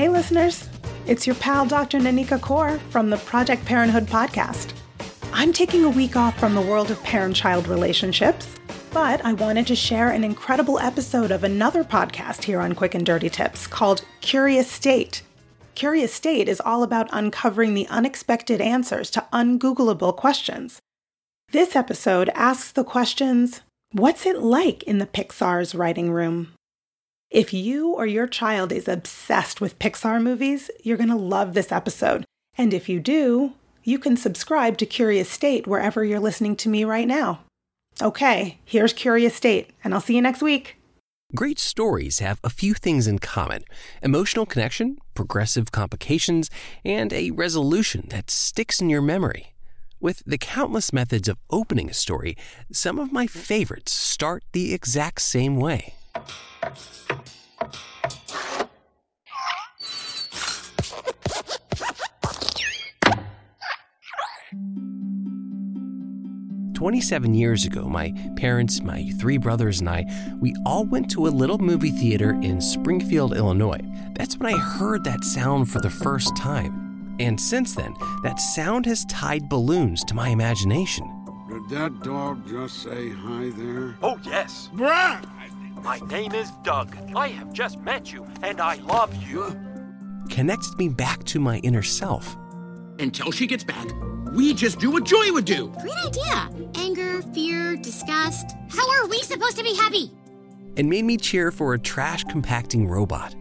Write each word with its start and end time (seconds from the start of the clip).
Hey, 0.00 0.08
listeners. 0.08 0.66
It's 1.06 1.26
your 1.26 1.36
pal, 1.36 1.66
Dr. 1.66 1.98
Nanika 1.98 2.40
Coor 2.40 2.78
from 2.88 3.10
the 3.10 3.18
Project 3.18 3.66
Parenthood 3.66 4.06
podcast. 4.06 4.72
I'm 5.30 5.52
taking 5.52 5.84
a 5.84 5.90
week 5.90 6.16
off 6.16 6.40
from 6.40 6.54
the 6.54 6.62
world 6.62 6.90
of 6.90 7.02
parent 7.02 7.36
child 7.36 7.68
relationships, 7.68 8.48
but 8.94 9.22
I 9.26 9.34
wanted 9.34 9.66
to 9.66 9.76
share 9.76 10.08
an 10.08 10.24
incredible 10.24 10.78
episode 10.78 11.30
of 11.30 11.44
another 11.44 11.84
podcast 11.84 12.44
here 12.44 12.60
on 12.62 12.74
Quick 12.74 12.94
and 12.94 13.04
Dirty 13.04 13.28
Tips 13.28 13.66
called 13.66 14.06
Curious 14.22 14.72
State. 14.72 15.20
Curious 15.74 16.14
State 16.14 16.48
is 16.48 16.62
all 16.62 16.82
about 16.82 17.10
uncovering 17.12 17.74
the 17.74 17.86
unexpected 17.88 18.62
answers 18.62 19.10
to 19.10 19.26
ungoogleable 19.34 20.16
questions. 20.16 20.80
This 21.52 21.76
episode 21.76 22.30
asks 22.30 22.72
the 22.72 22.84
questions 22.84 23.60
What's 23.92 24.24
it 24.24 24.38
like 24.38 24.82
in 24.84 24.96
the 24.96 25.04
Pixar's 25.04 25.74
writing 25.74 26.10
room? 26.10 26.54
If 27.30 27.54
you 27.54 27.90
or 27.90 28.06
your 28.06 28.26
child 28.26 28.72
is 28.72 28.88
obsessed 28.88 29.60
with 29.60 29.78
Pixar 29.78 30.20
movies, 30.20 30.68
you're 30.82 30.96
going 30.96 31.10
to 31.10 31.14
love 31.14 31.54
this 31.54 31.70
episode. 31.70 32.24
And 32.58 32.74
if 32.74 32.88
you 32.88 32.98
do, 32.98 33.52
you 33.84 34.00
can 34.00 34.16
subscribe 34.16 34.76
to 34.78 34.86
Curious 34.86 35.30
State 35.30 35.64
wherever 35.64 36.04
you're 36.04 36.18
listening 36.18 36.56
to 36.56 36.68
me 36.68 36.82
right 36.82 37.06
now. 37.06 37.42
Okay, 38.02 38.58
here's 38.64 38.92
Curious 38.92 39.36
State, 39.36 39.70
and 39.84 39.94
I'll 39.94 40.00
see 40.00 40.16
you 40.16 40.22
next 40.22 40.42
week. 40.42 40.76
Great 41.32 41.60
stories 41.60 42.18
have 42.18 42.40
a 42.42 42.50
few 42.50 42.74
things 42.74 43.06
in 43.06 43.20
common 43.20 43.62
emotional 44.02 44.44
connection, 44.44 44.98
progressive 45.14 45.70
complications, 45.70 46.50
and 46.84 47.12
a 47.12 47.30
resolution 47.30 48.06
that 48.08 48.28
sticks 48.28 48.80
in 48.80 48.90
your 48.90 49.02
memory. 49.02 49.54
With 50.00 50.24
the 50.26 50.38
countless 50.38 50.92
methods 50.92 51.28
of 51.28 51.38
opening 51.48 51.88
a 51.88 51.94
story, 51.94 52.36
some 52.72 52.98
of 52.98 53.12
my 53.12 53.28
favorites 53.28 53.92
start 53.92 54.42
the 54.50 54.74
exact 54.74 55.20
same 55.20 55.54
way. 55.54 55.94
27 66.80 67.34
years 67.34 67.66
ago, 67.66 67.82
my 67.90 68.10
parents, 68.36 68.82
my 68.82 69.04
three 69.18 69.36
brothers, 69.36 69.80
and 69.80 69.88
I, 69.90 70.06
we 70.40 70.54
all 70.64 70.86
went 70.86 71.10
to 71.10 71.26
a 71.26 71.28
little 71.28 71.58
movie 71.58 71.90
theater 71.90 72.30
in 72.40 72.58
Springfield, 72.58 73.36
Illinois. 73.36 73.82
That's 74.14 74.38
when 74.38 74.54
I 74.54 74.58
heard 74.58 75.04
that 75.04 75.22
sound 75.22 75.70
for 75.70 75.78
the 75.82 75.90
first 75.90 76.34
time. 76.38 77.14
And 77.20 77.38
since 77.38 77.74
then, 77.74 77.94
that 78.22 78.40
sound 78.40 78.86
has 78.86 79.04
tied 79.10 79.46
balloons 79.50 80.04
to 80.04 80.14
my 80.14 80.30
imagination. 80.30 81.04
Did 81.50 81.68
that 81.68 82.02
dog 82.02 82.48
just 82.48 82.82
say 82.82 83.10
hi 83.10 83.50
there? 83.50 83.98
Oh, 84.02 84.18
yes. 84.24 84.70
Brad! 84.72 85.26
My 85.82 85.98
name 86.08 86.32
is 86.32 86.50
Dug. 86.64 86.96
I 87.14 87.28
have 87.28 87.52
just 87.52 87.78
met 87.80 88.10
you, 88.10 88.26
and 88.42 88.58
I 88.58 88.76
love 88.76 89.14
you. 89.22 89.54
Connected 90.30 90.78
me 90.78 90.88
back 90.88 91.24
to 91.24 91.40
my 91.40 91.58
inner 91.58 91.82
self. 91.82 92.38
Until 92.98 93.32
she 93.32 93.46
gets 93.46 93.64
back, 93.64 93.86
we 94.32 94.54
just 94.54 94.78
do 94.78 94.90
what 94.90 95.04
Joy 95.04 95.32
would 95.32 95.44
do. 95.44 95.72
Great 95.80 95.96
idea. 96.06 96.50
Anger, 96.76 97.22
fear, 97.34 97.76
disgust. 97.76 98.56
How 98.70 98.88
are 98.90 99.06
we 99.06 99.18
supposed 99.18 99.56
to 99.58 99.64
be 99.64 99.74
happy? 99.74 100.10
And 100.76 100.88
made 100.88 101.04
me 101.04 101.16
cheer 101.16 101.50
for 101.50 101.74
a 101.74 101.78
trash 101.78 102.24
compacting 102.24 102.86
robot. 102.86 103.34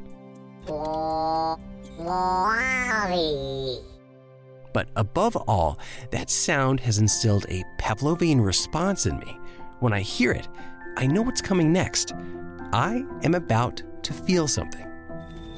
But 4.73 4.89
above 4.95 5.35
all, 5.35 5.79
that 6.11 6.29
sound 6.29 6.79
has 6.81 6.97
instilled 6.97 7.45
a 7.49 7.63
Pavlovian 7.79 8.43
response 8.43 9.05
in 9.05 9.19
me. 9.19 9.37
When 9.79 9.93
I 9.93 10.01
hear 10.01 10.31
it, 10.31 10.47
I 10.97 11.07
know 11.07 11.21
what's 11.21 11.41
coming 11.41 11.71
next. 11.71 12.13
I 12.73 13.03
am 13.23 13.35
about 13.35 13.81
to 14.03 14.13
feel 14.13 14.47
something. 14.47 14.85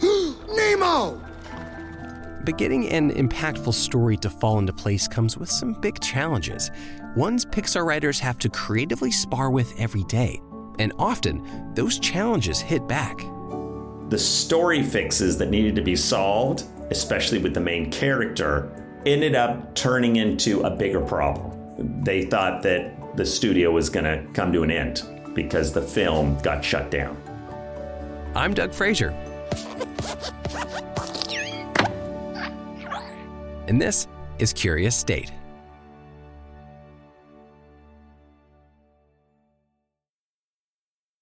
Nemo! 0.56 1.22
But 2.44 2.58
getting 2.58 2.90
an 2.90 3.12
impactful 3.12 3.74
story 3.74 4.18
to 4.18 4.30
fall 4.30 4.58
into 4.58 4.74
place 4.74 5.08
comes 5.08 5.38
with 5.38 5.50
some 5.50 5.74
big 5.74 6.00
challenges, 6.00 6.72
ones 7.16 7.46
Pixar 7.46 7.86
writers 7.86 8.20
have 8.20 8.40
to 8.40 8.50
creatively 8.50 9.12
spar 9.12 9.52
with 9.52 9.80
every 9.80 10.04
day. 10.06 10.42
And 10.80 10.92
often, 10.98 11.74
those 11.76 12.00
challenges 12.00 12.60
hit 12.60 12.88
back. 12.88 13.20
The 14.10 14.18
story 14.18 14.82
fixes 14.82 15.38
that 15.38 15.50
needed 15.52 15.76
to 15.76 15.82
be 15.82 15.96
solved, 15.96 16.64
especially 16.90 17.38
with 17.38 17.54
the 17.54 17.62
main 17.62 17.92
character, 17.92 18.72
ended 19.06 19.36
up 19.36 19.76
turning 19.76 20.16
into 20.16 20.62
a 20.62 20.70
bigger 20.70 21.02
problem. 21.02 22.04
They 22.04 22.26
thought 22.26 22.64
that 22.64 23.16
the 23.16 23.26
studio 23.26 23.72
was 23.72 23.90
going 23.90 24.06
to 24.06 24.26
come 24.34 24.52
to 24.54 24.64
an 24.64 24.72
end 24.72 25.04
because 25.34 25.74
the 25.74 25.82
film 25.82 26.38
got 26.40 26.66
shut 26.66 26.90
down. 26.90 27.22
I'm 28.36 28.54
Doug 28.54 28.74
Frazier. 28.74 29.12
And 33.72 33.82
this 33.82 34.06
is 34.38 34.52
Curious 34.52 34.98
State. 34.98 35.32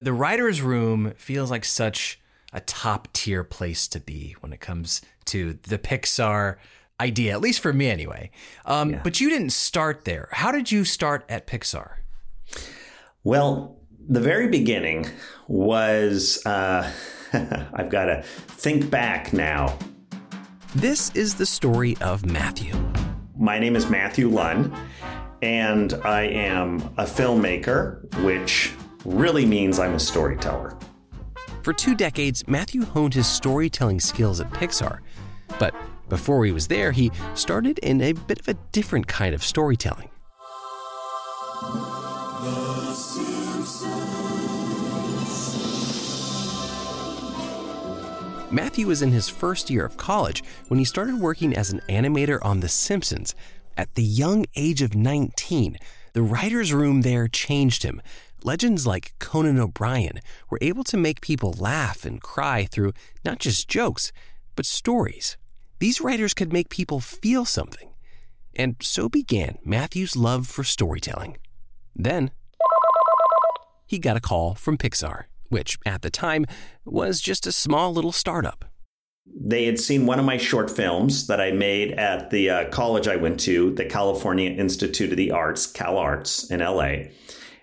The 0.02 0.14
writer's 0.14 0.60
room 0.60 1.14
feels 1.16 1.52
like 1.52 1.64
such 1.64 2.20
a 2.52 2.60
top 2.62 3.14
tier 3.14 3.44
place 3.44 3.88
to 3.90 4.00
be 4.00 4.36
when 4.40 4.52
it 4.52 4.60
comes 4.60 5.00
to 5.26 5.60
the 5.62 5.78
Pixar 5.78 6.56
idea, 7.00 7.34
at 7.34 7.42
least 7.42 7.60
for 7.60 7.72
me 7.72 7.88
anyway. 7.88 8.32
Um, 8.66 8.94
yeah. 8.94 9.02
But 9.04 9.22
you 9.22 9.30
didn't 9.30 9.52
start 9.52 10.06
there. 10.06 10.30
How 10.31 10.52
did 10.52 10.72
you 10.72 10.86
start 10.86 11.26
at 11.30 11.46
Pixar? 11.46 11.98
Well, 13.24 13.78
the 14.08 14.22
very 14.22 14.48
beginning 14.48 15.06
was 15.48 16.44
uh, 16.48 16.92
I've 17.31 17.92
got 17.92 18.06
to 18.06 18.24
think 18.24 18.90
back 18.90 19.34
now. 19.34 19.78
This 20.75 21.09
is 21.16 21.34
the 21.34 21.47
story 21.47 21.97
of 22.00 22.28
Matthew. 22.28 22.75
My 23.35 23.57
name 23.57 23.75
is 23.75 23.90
Matthew 23.90 24.30
Luhn, 24.30 24.71
and 25.42 25.95
I 26.06 26.21
am 26.27 26.77
a 26.95 27.06
filmmaker, 27.06 28.04
which 28.24 28.74
really 29.04 29.48
means 29.48 29.80
I'm 29.80 29.95
a 29.95 30.00
storyteller. 30.00 30.77
For 31.63 31.74
two 31.74 31.95
decades, 31.95 32.48
Matthew 32.48 32.86
honed 32.86 33.16
his 33.16 33.25
storytelling 33.25 34.00
skills 34.00 34.39
at 34.39 34.51
Pixar. 34.51 35.00
But 35.57 35.74
before 36.07 36.45
he 36.45 36.51
was 36.51 36.68
there, 36.68 36.92
he 36.92 37.12
started 37.33 37.80
in 37.80 38.00
a 38.01 38.13
bit 38.13 38.39
of 38.39 38.48
a 38.48 38.54
different 38.72 39.07
kind 39.07 39.33
of 39.33 39.44
storytelling. 39.44 40.12
Matthew 48.51 48.88
was 48.88 49.04
in 49.04 49.12
his 49.12 49.30
first 49.30 49.69
year 49.69 49.86
of 49.86 49.98
college 49.98 50.44
when 50.69 50.80
he 50.80 50.86
started 50.86 51.19
working 51.19 51.56
as 51.56 51.69
an 51.69 51.81
animator 51.88 52.44
on 52.44 52.62
The 52.62 52.68
Simpsons. 52.68 53.36
At 53.78 53.94
the 53.94 54.04
young 54.04 54.48
age 54.56 54.81
of 54.81 54.96
19, 54.96 55.78
the 56.13 56.24
writer's 56.24 56.74
room 56.74 57.01
there 57.04 57.28
changed 57.28 57.84
him. 57.84 58.01
Legends 58.44 58.88
like 58.88 59.13
Conan 59.19 59.60
O'Brien 59.60 60.19
were 60.50 60.57
able 60.62 60.84
to 60.86 60.98
make 60.98 61.22
people 61.22 61.54
laugh 61.60 62.06
and 62.06 62.22
cry 62.22 62.66
through 62.66 62.94
not 63.24 63.38
just 63.38 63.68
jokes, 63.68 64.12
but 64.56 64.66
stories. 64.66 65.38
These 65.78 66.01
writers 66.01 66.34
could 66.34 66.51
make 66.51 66.69
people 66.69 67.00
feel 67.00 67.46
something. 67.46 67.90
And 68.56 68.78
so 68.81 69.10
began 69.10 69.60
Matthew's 69.63 70.16
love 70.16 70.48
for 70.48 70.63
storytelling. 70.63 71.38
Then, 71.96 72.31
he 73.86 74.00
got 74.00 74.18
a 74.18 74.22
call 74.22 74.56
from 74.56 74.78
Pixar, 74.78 75.25
which 75.50 75.78
at 75.86 76.01
the 76.01 76.10
time 76.10 76.46
was 76.86 77.22
just 77.22 77.46
a 77.46 77.51
small 77.51 77.94
little 77.94 78.12
startup. 78.12 78.66
They 79.25 79.66
had 79.66 79.80
seen 79.80 80.06
one 80.06 80.19
of 80.19 80.25
my 80.25 80.38
short 80.38 80.72
films 80.72 81.28
that 81.28 81.40
I 81.40 81.51
made 81.51 81.92
at 81.92 82.30
the 82.30 82.50
uh, 82.50 82.69
college 82.69 83.07
I 83.07 83.16
went 83.16 83.40
to, 83.42 83.72
the 83.72 83.86
California 83.86 84.50
Institute 84.50 85.12
of 85.12 85.18
the 85.18 85.31
Arts, 85.31 85.68
Cal 85.68 85.98
Arts 85.98 86.50
in 86.50 86.62
LA. 86.62 87.10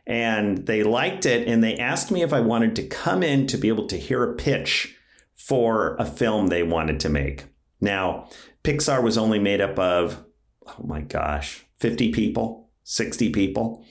And 0.07 0.67
they 0.67 0.85
liked 0.85 1.27
it 1.27 1.49
and 1.49 1.65
they 1.65 1.77
asked 1.77 2.13
me 2.13 2.23
if 2.23 2.33
I 2.33 2.41
wanted 2.41 2.77
to 2.77 2.87
come 2.87 3.23
in 3.23 3.47
to 3.49 3.57
be 3.57 3.69
able 3.69 3.89
to 3.89 3.97
hear 3.97 4.23
a 4.23 4.35
pitch 4.35 4.97
for 5.35 5.97
a 5.97 6.07
film 6.07 6.47
they 6.47 6.63
wanted 6.63 7.01
to 7.01 7.09
make. 7.09 7.45
Now, 7.81 8.29
Pixar 8.63 9.03
was 9.03 9.19
only 9.19 9.39
made 9.39 9.61
up 9.61 9.79
of, 9.79 10.25
oh 10.67 10.85
my 10.85 11.01
gosh, 11.01 11.65
50 11.79 12.13
people, 12.13 12.71
60 12.85 13.31
people. 13.31 13.85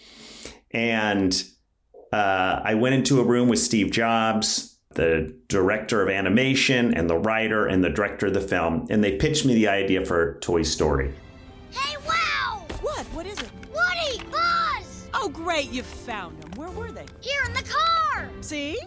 And 0.72 1.44
uh, 2.16 2.62
I 2.64 2.76
went 2.76 2.96
into 2.96 3.20
a 3.20 3.24
room 3.26 3.50
with 3.50 3.60
Steve 3.60 3.92
Jobs, 3.92 4.78
the 4.92 5.36
director 5.50 6.02
of 6.02 6.08
animation, 6.08 6.94
and 6.94 7.10
the 7.10 7.18
writer 7.18 7.68
and 7.68 7.84
the 7.84 7.90
director 7.90 8.28
of 8.28 8.34
the 8.34 8.40
film, 8.40 8.88
and 8.90 9.04
they 9.04 9.18
pitched 9.18 9.44
me 9.44 9.54
the 9.54 9.68
idea 9.68 10.06
for 10.06 10.40
Toy 10.40 10.64
Story. 10.64 11.14
Hey, 11.72 11.98
wow! 12.08 12.66
What? 12.82 13.06
What 13.08 13.26
is 13.26 13.38
it? 13.38 13.50
Woody! 13.74 14.24
Buzz! 14.32 15.10
Oh, 15.14 15.28
great, 15.28 15.70
you 15.72 15.84
found 15.84 16.42
them. 16.42 16.52
Where 16.52 16.70
were 16.70 16.90
they? 16.90 17.06
Here 17.20 17.44
in 17.48 17.54
the 17.54 17.64
car! 17.64 18.30
See? 18.40 18.80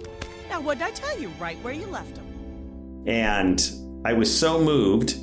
Now, 0.48 0.62
what 0.62 0.78
did 0.78 0.86
I 0.86 0.90
tell 0.92 1.20
you? 1.20 1.28
Right 1.38 1.62
where 1.62 1.74
you 1.74 1.84
left 1.88 2.14
them. 2.14 3.04
And 3.06 3.62
I 4.06 4.14
was 4.14 4.34
so 4.34 4.58
moved 4.58 5.16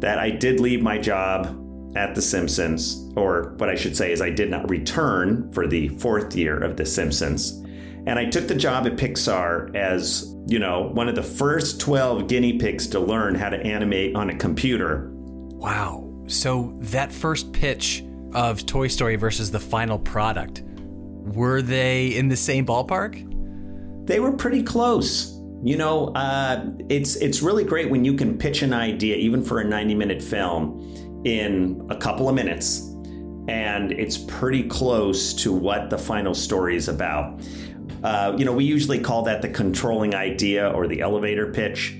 that 0.00 0.18
I 0.18 0.30
did 0.30 0.60
leave 0.60 0.80
my 0.80 0.96
job 0.96 1.54
at 1.96 2.14
The 2.14 2.22
Simpsons, 2.22 3.10
or 3.16 3.54
what 3.58 3.68
I 3.68 3.74
should 3.74 3.96
say 3.96 4.12
is 4.12 4.20
I 4.20 4.30
did 4.30 4.50
not 4.50 4.68
return 4.68 5.52
for 5.52 5.66
the 5.66 5.88
fourth 5.88 6.34
year 6.34 6.58
of 6.58 6.76
The 6.76 6.86
Simpsons. 6.86 7.62
And 8.06 8.18
I 8.18 8.26
took 8.26 8.48
the 8.48 8.54
job 8.54 8.86
at 8.86 8.96
Pixar 8.96 9.74
as, 9.74 10.34
you 10.46 10.58
know, 10.58 10.90
one 10.92 11.08
of 11.08 11.14
the 11.14 11.22
first 11.22 11.80
12 11.80 12.28
guinea 12.28 12.58
pigs 12.58 12.86
to 12.88 13.00
learn 13.00 13.34
how 13.34 13.48
to 13.48 13.56
animate 13.58 14.14
on 14.14 14.28
a 14.30 14.36
computer. 14.36 15.10
Wow. 15.14 16.10
So 16.26 16.76
that 16.80 17.12
first 17.12 17.52
pitch 17.52 18.04
of 18.34 18.66
Toy 18.66 18.88
Story 18.88 19.16
versus 19.16 19.50
the 19.50 19.60
final 19.60 19.98
product, 19.98 20.62
were 20.66 21.62
they 21.62 22.08
in 22.08 22.28
the 22.28 22.36
same 22.36 22.66
ballpark? 22.66 23.30
They 24.06 24.20
were 24.20 24.32
pretty 24.32 24.62
close. 24.62 25.30
You 25.62 25.78
know, 25.78 26.08
uh, 26.08 26.66
it's 26.90 27.16
it's 27.16 27.40
really 27.40 27.64
great 27.64 27.90
when 27.90 28.04
you 28.04 28.14
can 28.14 28.36
pitch 28.36 28.60
an 28.60 28.74
idea, 28.74 29.16
even 29.16 29.42
for 29.42 29.60
a 29.60 29.64
90 29.64 29.94
minute 29.94 30.22
film, 30.22 31.03
in 31.24 31.86
a 31.90 31.96
couple 31.96 32.28
of 32.28 32.34
minutes, 32.34 32.80
and 33.48 33.92
it's 33.92 34.18
pretty 34.18 34.62
close 34.62 35.34
to 35.34 35.52
what 35.52 35.90
the 35.90 35.98
final 35.98 36.34
story 36.34 36.76
is 36.76 36.88
about. 36.88 37.40
Uh, 38.02 38.34
you 38.36 38.44
know, 38.44 38.52
we 38.52 38.64
usually 38.64 38.98
call 38.98 39.22
that 39.22 39.42
the 39.42 39.48
controlling 39.48 40.14
idea 40.14 40.70
or 40.70 40.86
the 40.86 41.00
elevator 41.00 41.52
pitch. 41.52 41.96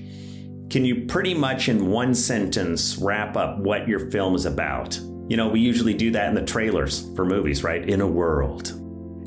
Can 0.70 0.84
you 0.84 1.06
pretty 1.06 1.34
much 1.34 1.68
in 1.68 1.86
one 1.90 2.14
sentence 2.14 2.98
wrap 2.98 3.36
up 3.36 3.58
what 3.58 3.88
your 3.88 4.10
film 4.10 4.34
is 4.34 4.44
about? 4.44 4.98
You 5.28 5.36
know, 5.36 5.48
we 5.48 5.60
usually 5.60 5.94
do 5.94 6.10
that 6.10 6.28
in 6.28 6.34
the 6.34 6.44
trailers 6.44 7.08
for 7.14 7.24
movies, 7.24 7.64
right? 7.64 7.88
In 7.88 8.00
a 8.00 8.06
world. 8.06 8.68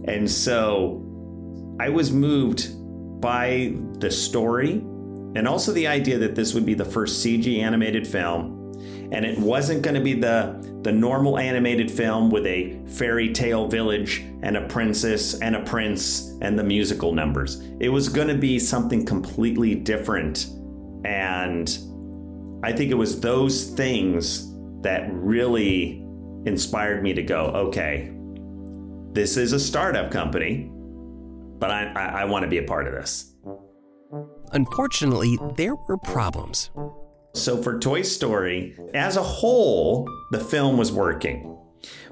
And 0.07 0.29
so 0.29 1.03
I 1.79 1.89
was 1.89 2.11
moved 2.11 2.69
by 3.21 3.73
the 3.99 4.11
story 4.11 4.73
and 5.35 5.47
also 5.47 5.71
the 5.71 5.87
idea 5.87 6.17
that 6.19 6.35
this 6.35 6.53
would 6.53 6.65
be 6.65 6.73
the 6.73 6.85
first 6.85 7.25
CG 7.25 7.59
animated 7.59 8.07
film. 8.07 8.56
And 9.11 9.25
it 9.25 9.37
wasn't 9.37 9.81
going 9.81 9.95
to 9.95 10.01
be 10.01 10.13
the, 10.13 10.79
the 10.83 10.91
normal 10.91 11.37
animated 11.37 11.89
film 11.89 12.29
with 12.29 12.45
a 12.45 12.79
fairy 12.87 13.31
tale 13.31 13.67
village 13.67 14.19
and 14.41 14.57
a 14.57 14.67
princess 14.67 15.39
and 15.41 15.55
a 15.55 15.63
prince 15.63 16.37
and 16.41 16.57
the 16.57 16.63
musical 16.63 17.13
numbers. 17.13 17.61
It 17.79 17.89
was 17.89 18.09
going 18.09 18.27
to 18.27 18.37
be 18.37 18.59
something 18.59 19.05
completely 19.05 19.75
different. 19.75 20.47
And 21.05 21.69
I 22.63 22.71
think 22.73 22.91
it 22.91 22.97
was 22.97 23.21
those 23.21 23.65
things 23.71 24.51
that 24.81 25.07
really 25.11 26.03
inspired 26.45 27.03
me 27.03 27.13
to 27.13 27.23
go, 27.23 27.45
okay, 27.45 28.13
this 29.13 29.37
is 29.37 29.53
a 29.53 29.59
startup 29.59 30.11
company 30.11 30.71
but 31.59 31.71
I, 31.71 31.91
I, 31.95 32.05
I 32.21 32.25
want 32.25 32.43
to 32.43 32.49
be 32.49 32.57
a 32.57 32.63
part 32.63 32.87
of 32.87 32.93
this. 32.93 33.33
Unfortunately, 34.53 35.37
there 35.55 35.75
were 35.75 35.97
problems. 35.97 36.71
So, 37.41 37.61
for 37.61 37.79
Toy 37.79 38.01
Story, 38.01 38.77
as 38.93 39.15
a 39.17 39.23
whole, 39.23 40.07
the 40.31 40.39
film 40.39 40.77
was 40.77 40.91
working. 40.91 41.57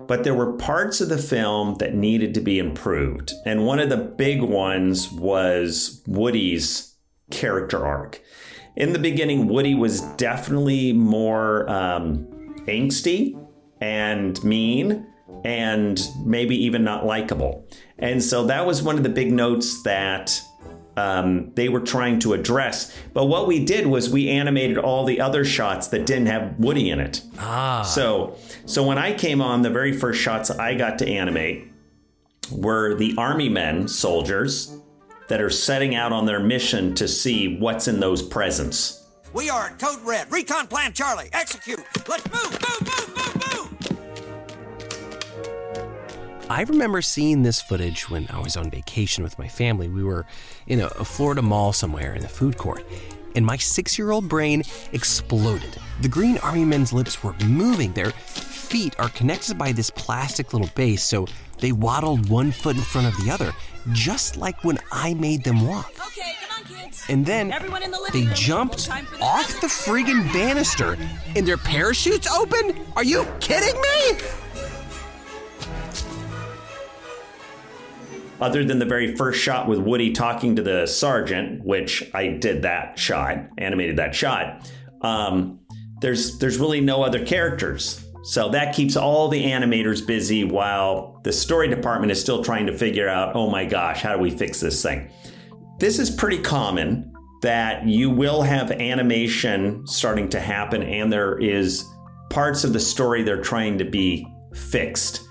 But 0.08 0.24
there 0.24 0.34
were 0.34 0.54
parts 0.54 1.02
of 1.02 1.10
the 1.10 1.18
film 1.18 1.76
that 1.76 1.96
needed 1.96 2.34
to 2.36 2.42
be 2.42 2.60
improved. 2.60 3.34
And 3.46 3.66
one 3.66 3.80
of 3.80 3.90
the 3.90 3.98
big 3.98 4.42
ones 4.42 5.12
was 5.12 6.04
Woody's 6.08 6.96
character 7.32 7.84
arc. 7.84 8.22
In 8.76 8.94
the 8.94 9.00
beginning, 9.00 9.48
Woody 9.48 9.74
was 9.74 10.02
definitely 10.18 10.94
more 10.94 11.70
um, 11.70 12.28
angsty 12.68 13.42
and 13.82 14.42
mean 14.44 15.08
and 15.44 16.08
maybe 16.26 16.56
even 16.56 16.84
not 16.84 17.06
likable. 17.06 17.68
And 17.98 18.22
so 18.22 18.46
that 18.46 18.66
was 18.66 18.84
one 18.84 18.98
of 18.98 19.04
the 19.04 19.10
big 19.10 19.32
notes 19.32 19.84
that 19.84 20.42
um, 20.98 21.52
they 21.56 21.70
were 21.70 21.82
trying 21.82 22.20
to 22.20 22.34
address. 22.34 22.96
But 23.14 23.26
what 23.26 23.48
we 23.48 23.64
did 23.64 23.88
was 23.88 24.10
we 24.10 24.30
animated 24.30 24.78
all 24.78 25.06
the 25.06 25.22
other 25.22 25.44
shots 25.44 25.88
that 25.90 26.06
didn't 26.06 26.28
have 26.28 26.58
Woody 26.60 26.90
in 26.90 27.00
it. 27.00 27.22
Ah. 27.40 27.84
So, 27.84 28.38
so 28.66 28.84
when 28.84 28.98
I 28.98 29.14
came 29.14 29.42
on, 29.42 29.62
the 29.62 29.70
very 29.70 29.92
first 29.92 30.22
shots 30.22 30.50
I 30.50 30.76
got 30.76 31.00
to 31.00 31.08
animate 31.08 31.68
were 32.52 32.96
the 32.96 33.16
army 33.18 33.50
men, 33.50 33.88
soldiers, 33.88 34.78
that 35.28 35.42
are 35.42 35.50
setting 35.50 35.96
out 35.96 36.14
on 36.14 36.26
their 36.26 36.40
mission 36.40 36.94
to 36.96 37.08
see 37.08 37.58
what's 37.58 37.88
in 37.88 38.00
those 38.00 38.22
presents. 38.22 39.04
We 39.34 39.50
are 39.50 39.72
Code 39.72 40.02
Red, 40.04 40.32
Recon 40.32 40.68
Plan 40.68 40.94
Charlie, 40.94 41.30
execute. 41.34 41.84
Let's 42.08 42.26
move, 42.32 42.52
move, 42.52 42.82
move, 42.82 43.18
move, 43.18 43.35
I 46.48 46.62
remember 46.62 47.02
seeing 47.02 47.42
this 47.42 47.60
footage 47.60 48.08
when 48.08 48.28
I 48.30 48.40
was 48.40 48.56
on 48.56 48.70
vacation 48.70 49.24
with 49.24 49.40
my 49.40 49.48
family. 49.48 49.90
We 49.90 50.04
were 50.04 50.28
in 50.68 50.80
a, 50.80 50.90
Florida 50.90 51.42
mall 51.42 51.74
somewhere 51.74 52.14
in 52.14 52.22
the 52.22 52.28
food 52.28 52.56
court, 52.56 52.86
and 53.36 53.44
my 53.44 53.58
six 53.58 53.98
year 53.98 54.12
old 54.12 54.30
brain 54.30 54.62
exploded. 54.92 55.76
The 56.02 56.08
Green 56.08 56.38
Army 56.40 56.64
men's 56.64 56.94
lips 56.94 57.24
were 57.24 57.34
moving. 57.46 57.94
Their 57.94 58.12
feet 58.12 58.98
are 59.00 59.10
connected 59.10 59.58
by 59.58 59.72
this 59.72 59.90
plastic 59.90 60.54
little 60.54 60.70
base, 60.76 61.04
so 61.04 61.26
they 61.60 61.72
waddled 61.72 62.30
one 62.30 62.52
foot 62.52 62.76
in 62.76 62.84
front 62.84 63.08
of 63.08 63.26
the 63.26 63.32
other, 63.32 63.52
just 63.92 64.38
like 64.38 64.64
when 64.64 64.78
I 64.92 65.16
made 65.16 65.44
them 65.44 65.66
walk. 65.66 65.92
Okay, 66.08 66.36
come 66.48 66.60
on, 66.60 66.78
kids. 66.78 67.06
And 67.10 67.26
then 67.26 67.48
the 67.50 68.10
they 68.14 68.26
jumped 68.36 68.88
off 69.20 69.62
the 69.62 69.68
friggin' 69.68 70.32
banister, 70.32 70.96
and 71.36 71.48
their 71.48 71.58
parachutes 71.58 72.28
opened? 72.28 72.80
Are 72.96 73.04
you 73.04 73.26
kidding 73.40 73.82
me? 73.82 74.45
Other 78.42 78.64
than 78.64 78.80
the 78.80 78.86
very 78.86 79.16
first 79.16 79.40
shot 79.40 79.68
with 79.68 79.80
Woody 79.80 80.12
talking 80.12 80.56
to 80.56 80.62
the 80.62 80.86
sergeant, 80.86 81.64
which 81.64 82.10
I 82.14 82.28
did 82.28 82.64
that 82.64 83.00
shot, 83.00 83.38
animated 83.58 83.98
that 83.98 84.14
shot. 84.14 84.70
Um, 85.02 85.60
there's 86.02 86.38
there's 86.40 86.58
really 86.58 86.82
no 86.82 87.04
other 87.04 87.26
characters, 87.26 88.06
so 88.24 88.50
that 88.50 88.76
keeps 88.76 88.96
all 88.96 89.28
the 89.28 89.46
animators 89.46 90.06
busy 90.06 90.44
while 90.44 91.22
the 91.24 91.32
story 91.32 91.68
department 91.68 92.12
is 92.12 92.20
still 92.20 92.44
trying 92.44 92.66
to 92.66 92.78
figure 92.78 93.08
out, 93.08 93.36
oh 93.36 93.50
my 93.50 93.66
gosh, 93.66 94.02
how 94.02 94.16
do 94.16 94.22
we 94.22 94.32
fix 94.32 94.60
this 94.60 94.82
thing? 94.82 95.10
This 95.80 96.00
is 96.00 96.10
pretty 96.10 96.40
common 96.40 97.14
that 97.42 97.88
you 97.88 98.10
will 98.10 98.42
have 98.42 98.72
animation 98.72 99.86
starting 99.88 100.30
to 100.30 100.40
happen, 100.40 100.84
and 100.84 101.12
there 101.12 101.38
is 101.40 101.86
parts 102.30 102.64
of 102.64 102.74
the 102.74 102.80
story 102.80 103.24
they're 103.24 103.42
trying 103.42 103.78
to 103.78 103.86
be 103.86 104.28
fixed 104.54 105.25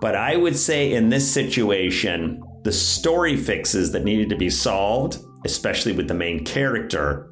but 0.00 0.14
I 0.14 0.36
would 0.36 0.56
say 0.56 0.92
in 0.92 1.08
this 1.08 1.30
situation, 1.30 2.42
the 2.64 2.72
story 2.72 3.36
fixes 3.36 3.92
that 3.92 4.04
needed 4.04 4.28
to 4.30 4.36
be 4.36 4.50
solved, 4.50 5.18
especially 5.44 5.92
with 5.92 6.08
the 6.08 6.14
main 6.14 6.44
character, 6.44 7.30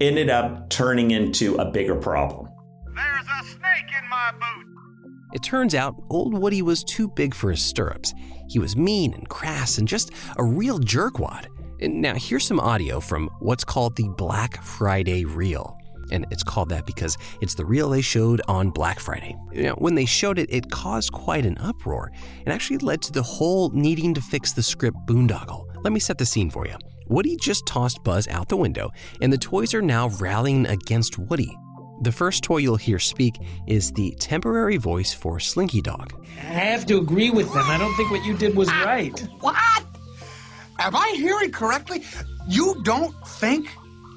ended 0.00 0.30
up 0.30 0.68
turning 0.70 1.10
into 1.12 1.56
a 1.56 1.70
bigger 1.70 1.94
problem. 1.94 2.48
There's 2.94 3.26
a 3.40 3.44
snake 3.44 3.90
in 4.02 4.08
my 4.08 4.32
boot. 4.32 4.66
It 5.32 5.42
turns 5.42 5.74
out 5.74 5.94
old 6.10 6.34
Woody 6.34 6.62
was 6.62 6.82
too 6.82 7.08
big 7.08 7.34
for 7.34 7.50
his 7.50 7.64
stirrups. 7.64 8.12
He 8.48 8.58
was 8.58 8.76
mean 8.76 9.14
and 9.14 9.28
crass 9.28 9.78
and 9.78 9.86
just 9.86 10.10
a 10.36 10.44
real 10.44 10.80
jerkwad. 10.80 11.46
Now, 11.80 12.14
here's 12.14 12.46
some 12.46 12.60
audio 12.60 13.00
from 13.00 13.30
what's 13.38 13.64
called 13.64 13.96
the 13.96 14.08
Black 14.08 14.62
Friday 14.62 15.24
Reel 15.24 15.79
and 16.12 16.26
it's 16.30 16.42
called 16.42 16.68
that 16.70 16.86
because 16.86 17.16
it's 17.40 17.54
the 17.54 17.64
reel 17.64 17.88
they 17.88 18.00
showed 18.00 18.40
on 18.48 18.70
Black 18.70 19.00
Friday. 19.00 19.36
You 19.52 19.64
know, 19.64 19.74
when 19.74 19.94
they 19.94 20.06
showed 20.06 20.38
it, 20.38 20.48
it 20.52 20.70
caused 20.70 21.12
quite 21.12 21.46
an 21.46 21.58
uproar 21.58 22.12
and 22.44 22.52
actually 22.52 22.78
led 22.78 23.02
to 23.02 23.12
the 23.12 23.22
whole 23.22 23.70
needing 23.70 24.14
to 24.14 24.20
fix 24.20 24.52
the 24.52 24.62
script 24.62 24.96
boondoggle. 25.06 25.66
Let 25.82 25.92
me 25.92 26.00
set 26.00 26.18
the 26.18 26.26
scene 26.26 26.50
for 26.50 26.66
you. 26.66 26.76
Woody 27.08 27.36
just 27.36 27.66
tossed 27.66 28.04
Buzz 28.04 28.28
out 28.28 28.48
the 28.48 28.56
window, 28.56 28.90
and 29.20 29.32
the 29.32 29.38
toys 29.38 29.74
are 29.74 29.82
now 29.82 30.10
rallying 30.20 30.66
against 30.66 31.18
Woody. 31.18 31.56
The 32.02 32.12
first 32.12 32.44
toy 32.44 32.58
you'll 32.58 32.76
hear 32.76 32.98
speak 32.98 33.34
is 33.66 33.92
the 33.92 34.14
temporary 34.18 34.76
voice 34.76 35.12
for 35.12 35.38
Slinky 35.38 35.82
Dog. 35.82 36.14
I 36.38 36.44
have 36.44 36.86
to 36.86 36.98
agree 36.98 37.30
with 37.30 37.52
them. 37.52 37.64
I 37.66 37.76
don't 37.78 37.94
think 37.96 38.10
what 38.10 38.24
you 38.24 38.36
did 38.36 38.56
was 38.56 38.68
ah, 38.70 38.84
right. 38.84 39.18
What? 39.40 39.84
Am 40.78 40.96
I 40.96 41.12
hearing 41.14 41.52
correctly? 41.52 42.04
You 42.48 42.80
don't 42.84 43.14
think 43.26 43.68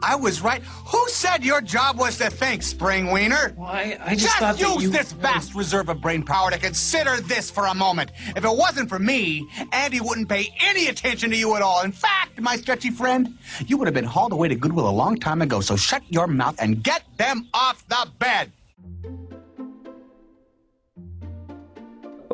I 0.04 0.16
was 0.16 0.42
right? 0.42 0.62
Who 0.64 1.08
said 1.08 1.44
your 1.44 1.62
job 1.62 1.98
was 1.98 2.18
to 2.18 2.30
think, 2.30 2.62
Spring 2.62 3.10
Wiener? 3.10 3.54
Well, 3.56 3.68
I, 3.68 3.98
I 4.04 4.16
just, 4.16 4.36
thought 4.38 4.58
that 4.58 4.74
use 4.74 4.84
you... 4.84 4.90
this 4.90 5.14
vast 5.14 5.56
reserve 5.56 5.88
of 5.88 6.02
brain 6.02 6.24
power 6.24 6.52
to 6.52 6.58
consider 6.58 7.22
this 7.22 7.50
for 7.50 7.68
a 7.68 7.74
moment. 7.74 8.12
If 8.36 8.44
it 8.44 8.56
wasn't 8.56 8.90
for 8.90 9.00
me, 9.00 9.48
Andy 9.72 10.02
wouldn't 10.02 10.28
pay 10.28 10.54
any 10.62 10.88
attention 10.88 11.30
to 11.30 11.38
you 11.38 11.56
at 11.56 11.62
all. 11.62 11.84
In 11.84 11.94
fact, 11.94 12.42
my 12.42 12.58
stretchy 12.58 12.90
friend, 12.90 13.38
you 13.66 13.78
would 13.78 13.88
have 13.88 13.94
been 13.94 14.04
hauled 14.04 14.34
away 14.34 14.50
to 14.50 14.56
Goodwill 14.56 14.90
a 14.90 14.92
long 14.92 15.18
time 15.18 15.42
ago, 15.42 15.62
so 15.62 15.78
shut 15.78 16.04
your 16.10 16.28
mouth 16.28 16.56
and 16.60 16.84
get 16.84 17.04
them 17.18 17.48
off 17.54 17.88
the 17.88 18.10
bed. 18.20 18.52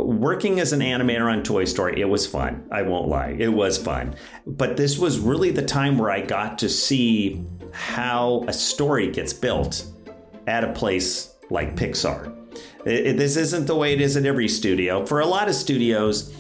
working 0.10 0.60
as 0.60 0.74
an 0.74 0.80
animator 0.80 1.32
on 1.32 1.44
Toy 1.44 1.66
Story, 1.66 2.02
it 2.02 2.10
was 2.10 2.26
fun. 2.26 2.68
I 2.72 2.82
won't 2.82 3.08
lie. 3.08 3.36
It 3.38 3.50
was 3.50 3.78
fun. 3.78 4.16
But 4.46 4.76
this 4.76 4.98
was 4.98 5.20
really 5.20 5.52
the 5.52 5.62
time 5.62 5.98
where 5.98 6.10
I 6.10 6.22
got 6.22 6.60
to 6.60 6.70
see 6.70 7.46
how 7.72 8.44
a 8.48 8.54
story 8.54 9.12
gets 9.12 9.34
built 9.34 9.86
at 10.48 10.64
a 10.64 10.74
place 10.74 11.36
like 11.50 11.76
Pixar. 11.76 12.36
It, 12.86 13.08
it, 13.08 13.18
this 13.18 13.36
isn't 13.36 13.66
the 13.66 13.76
way 13.76 13.94
it 13.94 14.02
is 14.02 14.18
at 14.18 14.26
every 14.26 14.48
studio. 14.48 15.06
For 15.06 15.20
a 15.20 15.26
lot 15.26 15.48
of 15.48 15.56
studios, 15.56 16.34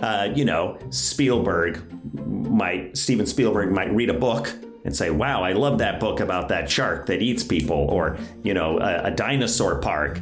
uh, 0.00 0.30
you 0.34 0.44
know, 0.44 0.78
Spielberg 0.90 1.80
might, 2.26 2.96
Steven 2.96 3.26
Spielberg 3.26 3.70
might 3.72 3.92
read 3.94 4.10
a 4.10 4.14
book 4.14 4.52
and 4.84 4.96
say, 4.96 5.10
wow, 5.10 5.42
I 5.42 5.52
love 5.52 5.78
that 5.78 6.00
book 6.00 6.20
about 6.20 6.48
that 6.48 6.70
shark 6.70 7.06
that 7.06 7.20
eats 7.20 7.44
people, 7.44 7.76
or, 7.76 8.16
you 8.42 8.54
know, 8.54 8.78
a, 8.78 9.04
a 9.04 9.10
dinosaur 9.10 9.78
park, 9.78 10.20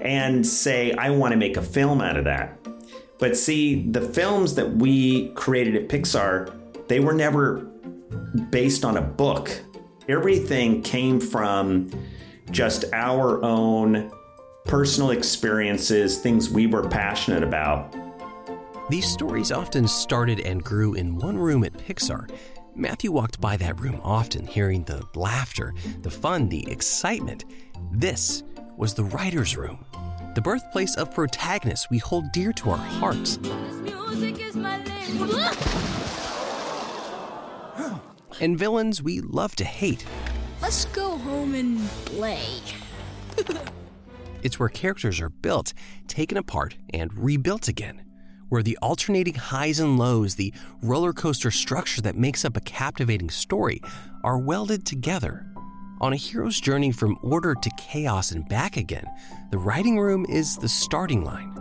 and 0.00 0.44
say, 0.44 0.92
I 0.92 1.10
want 1.10 1.30
to 1.32 1.36
make 1.36 1.56
a 1.56 1.62
film 1.62 2.00
out 2.00 2.16
of 2.16 2.24
that. 2.24 2.58
But 3.20 3.36
see, 3.36 3.88
the 3.88 4.00
films 4.00 4.56
that 4.56 4.76
we 4.76 5.28
created 5.34 5.76
at 5.76 5.88
Pixar, 5.88 6.52
they 6.88 6.98
were 6.98 7.12
never 7.12 7.58
based 8.50 8.84
on 8.84 8.96
a 8.96 9.02
book. 9.02 9.60
Everything 10.08 10.82
came 10.82 11.20
from 11.20 11.90
just 12.50 12.84
our 12.92 13.42
own 13.44 14.10
personal 14.64 15.10
experiences, 15.10 16.18
things 16.18 16.50
we 16.50 16.66
were 16.66 16.88
passionate 16.88 17.42
about. 17.42 17.94
These 18.88 19.06
stories 19.08 19.52
often 19.52 19.86
started 19.86 20.40
and 20.40 20.64
grew 20.64 20.94
in 20.94 21.16
one 21.16 21.38
room 21.38 21.64
at 21.64 21.72
Pixar. 21.74 22.28
Matthew 22.74 23.12
walked 23.12 23.40
by 23.40 23.56
that 23.56 23.78
room 23.80 24.00
often, 24.02 24.46
hearing 24.46 24.84
the 24.84 25.02
laughter, 25.14 25.74
the 26.02 26.10
fun, 26.10 26.48
the 26.48 26.68
excitement. 26.70 27.44
This 27.92 28.42
was 28.76 28.94
the 28.94 29.04
writer's 29.04 29.56
room, 29.56 29.84
the 30.34 30.40
birthplace 30.40 30.96
of 30.96 31.14
protagonists 31.14 31.88
we 31.90 31.98
hold 31.98 32.32
dear 32.32 32.52
to 32.54 32.70
our 32.70 32.76
hearts. 32.76 33.38
and 38.40 38.58
villains 38.58 39.02
we 39.02 39.20
love 39.20 39.54
to 39.56 39.64
hate. 39.64 40.04
Let's 40.60 40.86
go 40.86 41.16
home 41.18 41.54
and 41.54 41.86
play. 42.04 42.42
it's 44.42 44.58
where 44.58 44.68
characters 44.68 45.20
are 45.20 45.30
built, 45.30 45.72
taken 46.08 46.36
apart, 46.36 46.76
and 46.92 47.12
rebuilt 47.14 47.68
again. 47.68 48.02
Where 48.48 48.62
the 48.62 48.78
alternating 48.82 49.34
highs 49.34 49.78
and 49.78 49.98
lows, 49.98 50.34
the 50.34 50.52
roller 50.82 51.12
coaster 51.12 51.50
structure 51.50 52.02
that 52.02 52.16
makes 52.16 52.44
up 52.44 52.56
a 52.56 52.60
captivating 52.60 53.30
story, 53.30 53.80
are 54.24 54.38
welded 54.38 54.84
together. 54.84 55.46
On 56.00 56.12
a 56.12 56.16
hero's 56.16 56.60
journey 56.60 56.92
from 56.92 57.18
order 57.22 57.54
to 57.54 57.70
chaos 57.78 58.32
and 58.32 58.48
back 58.48 58.76
again, 58.76 59.04
the 59.50 59.58
writing 59.58 59.98
room 59.98 60.26
is 60.28 60.56
the 60.56 60.68
starting 60.68 61.24
line. 61.24 61.54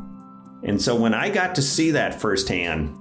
And 0.64 0.82
so 0.82 0.96
when 0.96 1.14
I 1.14 1.30
got 1.30 1.56
to 1.56 1.62
see 1.62 1.92
that 1.92 2.20
firsthand, 2.20 2.98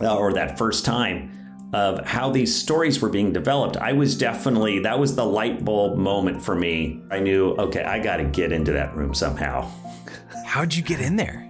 uh, 0.00 0.16
or 0.16 0.32
that 0.32 0.56
first 0.56 0.84
time, 0.84 1.30
of 1.72 2.06
how 2.06 2.30
these 2.30 2.54
stories 2.54 3.00
were 3.00 3.08
being 3.08 3.32
developed, 3.32 3.76
I 3.76 3.92
was 3.92 4.16
definitely, 4.16 4.80
that 4.80 4.98
was 4.98 5.14
the 5.14 5.24
light 5.24 5.64
bulb 5.64 5.98
moment 5.98 6.42
for 6.42 6.54
me. 6.54 7.02
I 7.10 7.20
knew, 7.20 7.50
okay, 7.56 7.82
I 7.82 7.98
got 7.98 8.16
to 8.16 8.24
get 8.24 8.52
into 8.52 8.72
that 8.72 8.96
room 8.96 9.14
somehow. 9.14 9.70
How'd 10.46 10.74
you 10.74 10.82
get 10.82 11.00
in 11.00 11.16
there? 11.16 11.44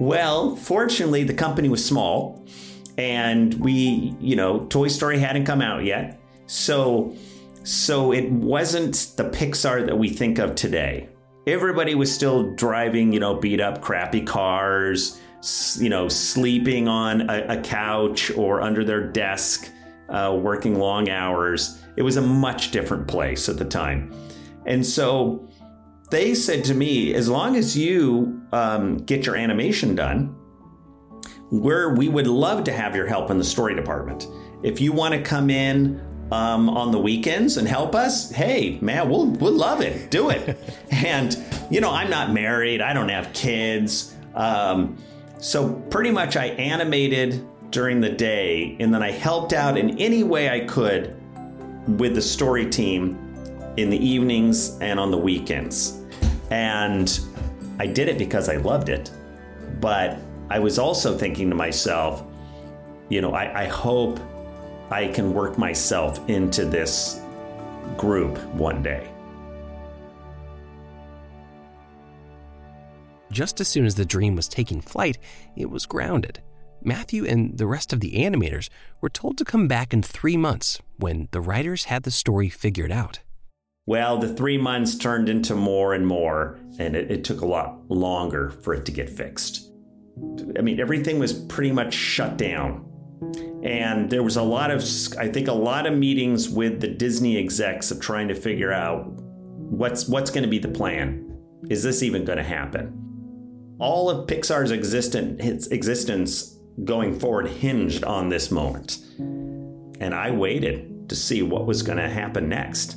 Well, 0.00 0.56
fortunately, 0.56 1.24
the 1.24 1.34
company 1.34 1.68
was 1.68 1.84
small 1.84 2.46
and 2.96 3.54
we, 3.54 4.14
you 4.20 4.36
know, 4.36 4.66
Toy 4.66 4.88
Story 4.88 5.18
hadn't 5.18 5.44
come 5.44 5.60
out 5.60 5.84
yet. 5.84 6.20
So, 6.46 7.14
so 7.62 8.12
it 8.12 8.30
wasn't 8.30 9.12
the 9.16 9.24
Pixar 9.24 9.86
that 9.86 9.98
we 9.98 10.08
think 10.08 10.38
of 10.38 10.54
today. 10.54 11.08
Everybody 11.46 11.94
was 11.94 12.12
still 12.12 12.54
driving, 12.54 13.12
you 13.12 13.20
know, 13.20 13.34
beat 13.34 13.60
up, 13.60 13.82
crappy 13.82 14.22
cars, 14.22 15.20
you 15.78 15.88
know, 15.88 16.08
sleeping 16.08 16.88
on 16.88 17.28
a, 17.30 17.58
a 17.58 17.60
couch 17.60 18.30
or 18.36 18.60
under 18.60 18.84
their 18.84 19.06
desk, 19.06 19.70
uh, 20.08 20.36
working 20.40 20.78
long 20.78 21.08
hours. 21.08 21.82
It 21.96 22.02
was 22.02 22.16
a 22.16 22.22
much 22.22 22.70
different 22.70 23.08
place 23.08 23.48
at 23.48 23.56
the 23.56 23.64
time. 23.64 24.12
And 24.66 24.84
so 24.84 25.48
they 26.10 26.34
said 26.34 26.64
to 26.64 26.74
me, 26.74 27.14
as 27.14 27.28
long 27.28 27.56
as 27.56 27.76
you 27.76 28.42
um, 28.52 28.98
get 28.98 29.26
your 29.26 29.36
animation 29.36 29.94
done, 29.94 30.36
where 31.50 31.90
we 31.94 32.08
would 32.08 32.26
love 32.26 32.64
to 32.64 32.72
have 32.72 32.94
your 32.94 33.06
help 33.06 33.30
in 33.30 33.38
the 33.38 33.44
story 33.44 33.74
department. 33.74 34.28
If 34.62 34.80
you 34.80 34.92
want 34.92 35.14
to 35.14 35.22
come 35.22 35.50
in 35.50 36.00
um, 36.30 36.68
on 36.68 36.92
the 36.92 36.98
weekends 36.98 37.56
and 37.56 37.66
help 37.66 37.94
us, 37.94 38.30
hey, 38.30 38.78
man, 38.80 39.08
we'll, 39.08 39.26
we'll 39.26 39.52
love 39.52 39.80
it. 39.80 40.10
Do 40.10 40.30
it. 40.30 40.58
and, 40.90 41.36
you 41.70 41.80
know, 41.80 41.90
I'm 41.90 42.10
not 42.10 42.32
married, 42.32 42.80
I 42.80 42.92
don't 42.92 43.08
have 43.08 43.32
kids. 43.32 44.14
Um, 44.34 44.96
so 45.40 45.72
pretty 45.90 46.10
much 46.10 46.36
I 46.36 46.46
animated 46.46 47.46
during 47.70 48.00
the 48.00 48.10
day 48.10 48.76
and 48.78 48.92
then 48.92 49.02
I 49.02 49.10
helped 49.10 49.52
out 49.52 49.78
in 49.78 49.98
any 49.98 50.22
way 50.22 50.50
I 50.50 50.66
could 50.66 51.16
with 51.98 52.14
the 52.14 52.22
story 52.22 52.68
team 52.68 53.18
in 53.76 53.90
the 53.90 53.96
evenings 53.96 54.78
and 54.80 55.00
on 55.00 55.10
the 55.10 55.18
weekends. 55.18 56.00
And 56.50 57.18
I 57.78 57.86
did 57.86 58.08
it 58.08 58.18
because 58.18 58.48
I 58.48 58.56
loved 58.56 58.88
it. 58.88 59.10
But 59.80 60.18
I 60.50 60.58
was 60.58 60.78
also 60.78 61.16
thinking 61.16 61.48
to 61.48 61.56
myself, 61.56 62.22
you 63.08 63.20
know, 63.20 63.32
I, 63.32 63.62
I 63.62 63.66
hope 63.66 64.20
I 64.90 65.08
can 65.08 65.32
work 65.32 65.56
myself 65.56 66.28
into 66.28 66.64
this 66.64 67.20
group 67.96 68.38
one 68.54 68.82
day. 68.82 69.09
Just 73.30 73.60
as 73.60 73.68
soon 73.68 73.86
as 73.86 73.94
the 73.94 74.04
dream 74.04 74.34
was 74.34 74.48
taking 74.48 74.80
flight, 74.80 75.18
it 75.56 75.70
was 75.70 75.86
grounded. 75.86 76.40
Matthew 76.82 77.24
and 77.26 77.56
the 77.58 77.66
rest 77.66 77.92
of 77.92 78.00
the 78.00 78.12
animators 78.12 78.68
were 79.00 79.08
told 79.08 79.38
to 79.38 79.44
come 79.44 79.68
back 79.68 79.92
in 79.92 80.02
three 80.02 80.36
months 80.36 80.80
when 80.96 81.28
the 81.30 81.40
writers 81.40 81.84
had 81.84 82.02
the 82.02 82.10
story 82.10 82.48
figured 82.48 82.90
out. 82.90 83.20
Well, 83.86 84.18
the 84.18 84.32
three 84.32 84.58
months 84.58 84.96
turned 84.96 85.28
into 85.28 85.54
more 85.54 85.94
and 85.94 86.06
more, 86.06 86.58
and 86.78 86.96
it, 86.96 87.10
it, 87.10 87.24
took 87.24 87.40
a 87.40 87.46
lot 87.46 87.90
longer 87.90 88.50
for 88.50 88.72
it 88.74 88.86
to 88.86 88.92
get 88.92 89.10
fixed. 89.10 89.70
I 90.58 90.62
mean, 90.62 90.80
everything 90.80 91.18
was 91.18 91.32
pretty 91.32 91.72
much 91.72 91.94
shut 91.94 92.36
down. 92.36 92.86
And 93.62 94.08
there 94.08 94.22
was 94.22 94.36
a 94.36 94.42
lot 94.42 94.70
of, 94.70 94.82
I 95.18 95.28
think, 95.28 95.48
a 95.48 95.52
lot 95.52 95.86
of 95.86 95.96
meetings 95.96 96.48
with 96.48 96.80
the 96.80 96.88
Disney 96.88 97.36
execs 97.36 97.90
of 97.90 98.00
trying 98.00 98.28
to 98.28 98.34
figure 98.34 98.72
out 98.72 99.06
what's 99.08 100.08
what's 100.08 100.30
going 100.30 100.44
to 100.44 100.48
be 100.48 100.58
the 100.58 100.68
plan. 100.68 101.38
Is 101.68 101.82
this 101.82 102.02
even 102.02 102.24
going 102.24 102.38
to 102.38 102.44
happen? 102.44 103.09
All 103.80 104.10
of 104.10 104.26
Pixar's 104.26 104.72
existent, 104.72 105.40
existence 105.72 106.58
going 106.84 107.18
forward 107.18 107.48
hinged 107.48 108.04
on 108.04 108.28
this 108.28 108.50
moment. 108.50 108.98
And 109.18 110.14
I 110.14 110.30
waited 110.30 111.08
to 111.08 111.16
see 111.16 111.42
what 111.42 111.66
was 111.66 111.82
going 111.82 111.98
to 111.98 112.08
happen 112.08 112.48
next. 112.48 112.96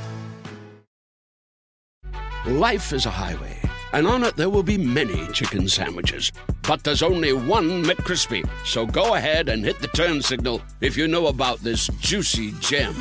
Life 2.47 2.91
is 2.91 3.05
a 3.05 3.11
highway, 3.11 3.55
and 3.93 4.07
on 4.07 4.23
it 4.23 4.35
there 4.35 4.49
will 4.49 4.63
be 4.63 4.75
many 4.75 5.27
chicken 5.27 5.67
sandwiches. 5.67 6.31
But 6.67 6.83
there's 6.83 7.03
only 7.03 7.33
one 7.33 7.83
McCrispy. 7.83 8.49
So 8.65 8.87
go 8.87 9.13
ahead 9.13 9.47
and 9.47 9.63
hit 9.63 9.79
the 9.79 9.87
turn 9.89 10.23
signal 10.23 10.59
if 10.81 10.97
you 10.97 11.07
know 11.07 11.27
about 11.27 11.59
this 11.59 11.87
juicy 11.99 12.53
gem 12.53 12.95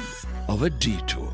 of 0.47 0.63
a 0.63 0.69
detour. 0.69 1.33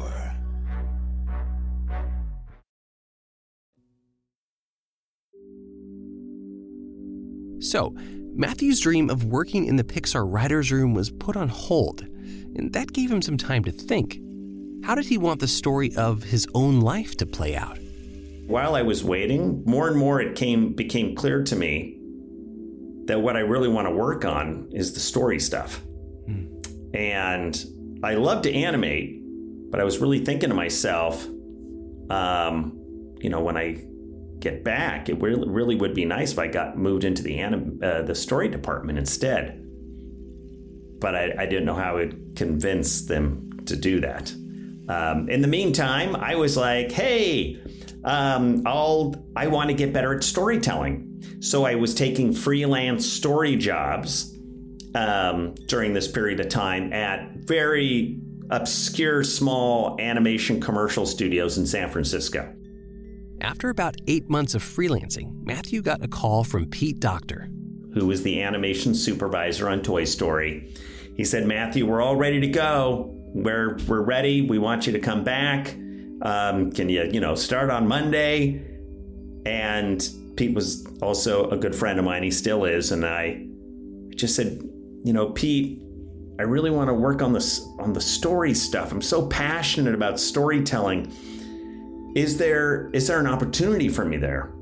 So, 7.58 7.92
Matthew's 8.36 8.78
dream 8.78 9.10
of 9.10 9.24
working 9.24 9.66
in 9.66 9.74
the 9.74 9.82
Pixar 9.82 10.32
writer's 10.32 10.70
room 10.70 10.94
was 10.94 11.10
put 11.10 11.36
on 11.36 11.48
hold, 11.48 12.02
and 12.02 12.72
that 12.72 12.92
gave 12.92 13.10
him 13.10 13.20
some 13.20 13.36
time 13.36 13.64
to 13.64 13.72
think. 13.72 14.20
How 14.84 14.94
did 14.94 15.06
he 15.06 15.18
want 15.18 15.40
the 15.40 15.48
story 15.48 15.92
of 15.96 16.22
his 16.22 16.46
own 16.54 16.80
life 16.80 17.16
to 17.16 17.26
play 17.26 17.56
out? 17.56 17.78
While 18.46 18.74
I 18.74 18.82
was 18.82 19.02
waiting, 19.02 19.62
more 19.64 19.88
and 19.88 19.96
more 19.96 20.20
it 20.20 20.36
came 20.36 20.72
became 20.72 21.14
clear 21.14 21.42
to 21.44 21.56
me 21.56 21.98
that 23.06 23.20
what 23.20 23.36
I 23.36 23.40
really 23.40 23.68
want 23.68 23.88
to 23.88 23.94
work 23.94 24.24
on 24.24 24.68
is 24.72 24.94
the 24.94 25.00
story 25.00 25.40
stuff. 25.40 25.82
And 26.94 27.64
I 28.02 28.14
love 28.14 28.42
to 28.42 28.52
animate, 28.52 29.20
but 29.70 29.80
I 29.80 29.84
was 29.84 29.98
really 29.98 30.24
thinking 30.24 30.48
to 30.48 30.54
myself, 30.54 31.26
um, 32.08 32.78
you 33.18 33.28
know, 33.28 33.40
when 33.40 33.56
I 33.56 33.84
get 34.38 34.64
back, 34.64 35.08
it 35.08 35.20
really, 35.20 35.48
really 35.48 35.74
would 35.74 35.94
be 35.94 36.04
nice 36.04 36.32
if 36.32 36.38
I 36.38 36.46
got 36.46 36.78
moved 36.78 37.04
into 37.04 37.22
the 37.22 37.38
anim- 37.38 37.80
uh, 37.82 38.02
the 38.02 38.14
story 38.14 38.48
department 38.48 38.98
instead. 38.98 39.62
But 41.00 41.14
I, 41.14 41.34
I 41.38 41.46
didn't 41.46 41.66
know 41.66 41.74
how 41.74 41.90
I 41.90 41.94
would 41.94 42.36
convince 42.36 43.02
them 43.02 43.60
to 43.66 43.76
do 43.76 44.00
that. 44.00 44.32
Um, 44.88 45.28
in 45.28 45.42
the 45.42 45.48
meantime, 45.48 46.16
I 46.16 46.36
was 46.36 46.56
like, 46.56 46.92
hey, 46.92 47.60
um, 48.06 48.62
I'll 48.64 49.14
I 49.34 49.48
want 49.48 49.68
to 49.68 49.74
get 49.74 49.92
better 49.92 50.14
at 50.14 50.22
storytelling. 50.22 51.12
So 51.40 51.64
I 51.64 51.74
was 51.74 51.94
taking 51.94 52.32
freelance 52.32 53.04
story 53.04 53.56
jobs 53.56 54.34
um, 54.94 55.54
during 55.66 55.92
this 55.92 56.08
period 56.08 56.40
of 56.40 56.48
time 56.48 56.92
at 56.92 57.32
very 57.34 58.20
obscure 58.50 59.24
small 59.24 60.00
animation 60.00 60.60
commercial 60.60 61.04
studios 61.04 61.58
in 61.58 61.66
San 61.66 61.90
Francisco. 61.90 62.54
After 63.40 63.68
about 63.68 63.96
eight 64.06 64.30
months 64.30 64.54
of 64.54 64.62
freelancing, 64.62 65.44
Matthew 65.44 65.82
got 65.82 66.02
a 66.02 66.08
call 66.08 66.44
from 66.44 66.66
Pete 66.66 67.00
Docter, 67.00 67.50
who 67.92 68.06
was 68.06 68.22
the 68.22 68.40
animation 68.40 68.94
supervisor 68.94 69.68
on 69.68 69.82
Toy 69.82 70.04
Story. 70.04 70.72
He 71.16 71.24
said, 71.24 71.46
Matthew, 71.46 71.86
we're 71.86 72.00
all 72.00 72.16
ready 72.16 72.40
to 72.40 72.48
go. 72.48 73.10
We're, 73.34 73.78
we're 73.86 74.00
ready. 74.00 74.42
We 74.42 74.58
want 74.58 74.86
you 74.86 74.92
to 74.92 75.00
come 75.00 75.24
back. 75.24 75.76
Um, 76.22 76.72
can 76.72 76.88
you, 76.88 77.08
you 77.12 77.20
know, 77.20 77.34
start 77.34 77.70
on 77.70 77.86
Monday? 77.86 78.64
And 79.44 80.08
Pete 80.36 80.54
was 80.54 80.86
also 81.02 81.50
a 81.50 81.56
good 81.56 81.74
friend 81.74 81.98
of 81.98 82.04
mine. 82.04 82.22
He 82.22 82.30
still 82.30 82.64
is. 82.64 82.92
And 82.92 83.04
I 83.04 83.46
just 84.14 84.34
said, 84.34 84.60
you 85.04 85.12
know, 85.12 85.30
Pete, 85.30 85.80
I 86.38 86.42
really 86.42 86.70
want 86.70 86.88
to 86.88 86.94
work 86.94 87.22
on 87.22 87.32
this 87.32 87.66
on 87.78 87.92
the 87.92 88.00
story 88.00 88.54
stuff. 88.54 88.92
I'm 88.92 89.02
so 89.02 89.26
passionate 89.28 89.94
about 89.94 90.20
storytelling. 90.20 91.12
Is 92.14 92.38
there 92.38 92.90
is 92.92 93.06
there 93.06 93.20
an 93.20 93.26
opportunity 93.26 93.88
for 93.88 94.04
me 94.04 94.16
there? 94.16 94.52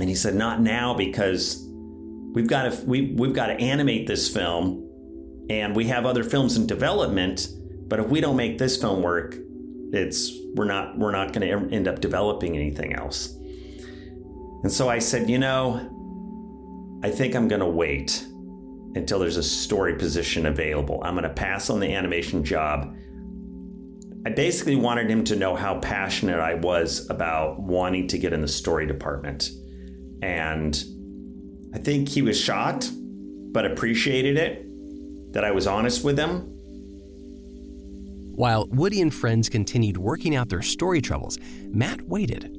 And 0.00 0.08
he 0.08 0.14
said, 0.14 0.34
not 0.34 0.60
now 0.60 0.94
because 0.94 1.68
we've 2.32 2.48
got 2.48 2.72
to 2.72 2.84
we 2.86 3.12
we've 3.12 3.34
got 3.34 3.46
to 3.46 3.54
animate 3.54 4.06
this 4.06 4.32
film, 4.32 4.88
and 5.50 5.76
we 5.76 5.86
have 5.88 6.06
other 6.06 6.24
films 6.24 6.56
in 6.56 6.66
development. 6.66 7.48
But 7.88 8.00
if 8.00 8.08
we 8.08 8.20
don't 8.20 8.36
make 8.36 8.58
this 8.58 8.80
film 8.80 9.02
work, 9.02 9.36
it's 9.92 10.32
we're 10.54 10.64
not 10.64 10.98
we're 10.98 11.12
not 11.12 11.32
going 11.32 11.46
to 11.46 11.74
end 11.74 11.86
up 11.86 12.00
developing 12.00 12.56
anything 12.56 12.94
else. 12.94 13.36
And 14.62 14.72
so 14.72 14.88
I 14.88 14.98
said, 14.98 15.28
you 15.28 15.38
know, 15.38 15.88
I 17.02 17.10
think 17.10 17.34
I'm 17.34 17.48
going 17.48 17.60
to 17.60 17.66
wait 17.66 18.26
until 18.94 19.18
there's 19.18 19.36
a 19.36 19.42
story 19.42 19.96
position 19.96 20.46
available. 20.46 21.02
I'm 21.04 21.14
going 21.14 21.24
to 21.24 21.34
pass 21.34 21.68
on 21.68 21.80
the 21.80 21.92
animation 21.94 22.44
job. 22.44 22.94
I 24.24 24.30
basically 24.30 24.76
wanted 24.76 25.10
him 25.10 25.24
to 25.24 25.36
know 25.36 25.56
how 25.56 25.80
passionate 25.80 26.38
I 26.38 26.54
was 26.54 27.08
about 27.10 27.60
wanting 27.60 28.06
to 28.08 28.18
get 28.18 28.32
in 28.32 28.40
the 28.40 28.48
story 28.48 28.86
department. 28.86 29.50
And 30.22 30.80
I 31.74 31.78
think 31.78 32.08
he 32.08 32.22
was 32.22 32.40
shocked, 32.40 32.90
but 32.94 33.66
appreciated 33.66 34.36
it 34.36 34.64
that 35.32 35.44
I 35.44 35.50
was 35.50 35.66
honest 35.66 36.04
with 36.04 36.18
him. 36.18 36.51
While 38.34 38.66
Woody 38.68 39.02
and 39.02 39.12
friends 39.12 39.50
continued 39.50 39.98
working 39.98 40.34
out 40.34 40.48
their 40.48 40.62
story 40.62 41.02
troubles, 41.02 41.38
Matt 41.68 42.00
waited. 42.08 42.56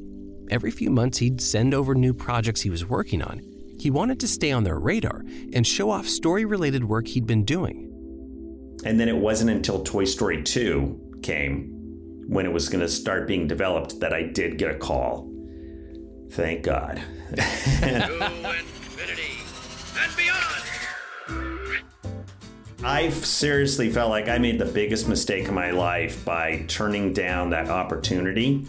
Every 0.51 0.69
few 0.69 0.91
months, 0.91 1.17
he'd 1.17 1.41
send 1.41 1.73
over 1.73 1.95
new 1.95 2.13
projects 2.13 2.61
he 2.61 2.69
was 2.69 2.85
working 2.85 3.23
on. 3.23 3.41
He 3.79 3.89
wanted 3.89 4.19
to 4.19 4.27
stay 4.27 4.51
on 4.51 4.63
their 4.63 4.77
radar 4.77 5.23
and 5.51 5.65
show 5.65 5.89
off 5.89 6.07
story 6.07 6.45
related 6.45 6.83
work 6.83 7.07
he'd 7.07 7.25
been 7.25 7.43
doing. 7.43 7.89
And 8.85 8.99
then 8.99 9.09
it 9.09 9.17
wasn't 9.17 9.49
until 9.49 9.83
Toy 9.83 10.05
Story 10.05 10.43
2 10.43 11.21
came, 11.23 11.71
when 12.27 12.45
it 12.45 12.53
was 12.53 12.69
going 12.69 12.81
to 12.81 12.87
start 12.87 13.27
being 13.27 13.47
developed, 13.47 13.99
that 13.99 14.13
I 14.13 14.21
did 14.21 14.59
get 14.59 14.69
a 14.69 14.77
call. 14.77 15.27
Thank 16.29 16.63
God. 16.63 17.01
I 22.85 23.09
seriously 23.11 23.89
felt 23.89 24.09
like 24.09 24.27
I 24.27 24.37
made 24.37 24.59
the 24.59 24.65
biggest 24.65 25.07
mistake 25.07 25.47
of 25.47 25.53
my 25.53 25.71
life 25.71 26.25
by 26.25 26.65
turning 26.67 27.13
down 27.13 27.49
that 27.51 27.69
opportunity. 27.69 28.67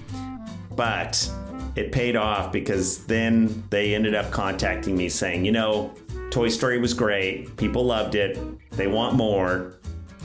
But 0.77 1.29
it 1.75 1.91
paid 1.91 2.15
off 2.15 2.53
because 2.53 3.05
then 3.07 3.65
they 3.71 3.93
ended 3.93 4.15
up 4.15 4.31
contacting 4.31 4.97
me 4.97 5.09
saying, 5.09 5.45
you 5.45 5.51
know, 5.51 5.93
Toy 6.31 6.49
Story 6.49 6.79
was 6.79 6.95
great. 6.95 7.57
People 7.57 7.85
loved 7.85 8.15
it. 8.15 8.39
They 8.71 8.87
want 8.87 9.17
more. 9.17 9.81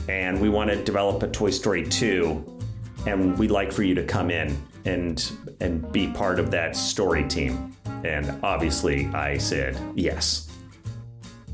And 0.08 0.40
we 0.40 0.48
want 0.48 0.70
to 0.70 0.82
develop 0.84 1.24
a 1.24 1.28
Toy 1.28 1.50
Story 1.50 1.84
2. 1.84 2.60
And 3.06 3.36
we'd 3.38 3.50
like 3.50 3.72
for 3.72 3.82
you 3.82 3.96
to 3.96 4.04
come 4.04 4.30
in 4.30 4.56
and 4.84 5.30
and 5.60 5.90
be 5.92 6.06
part 6.08 6.38
of 6.38 6.50
that 6.52 6.76
story 6.76 7.26
team. 7.26 7.76
And 8.04 8.38
obviously 8.44 9.06
I 9.08 9.36
said 9.36 9.76
yes. 9.96 10.49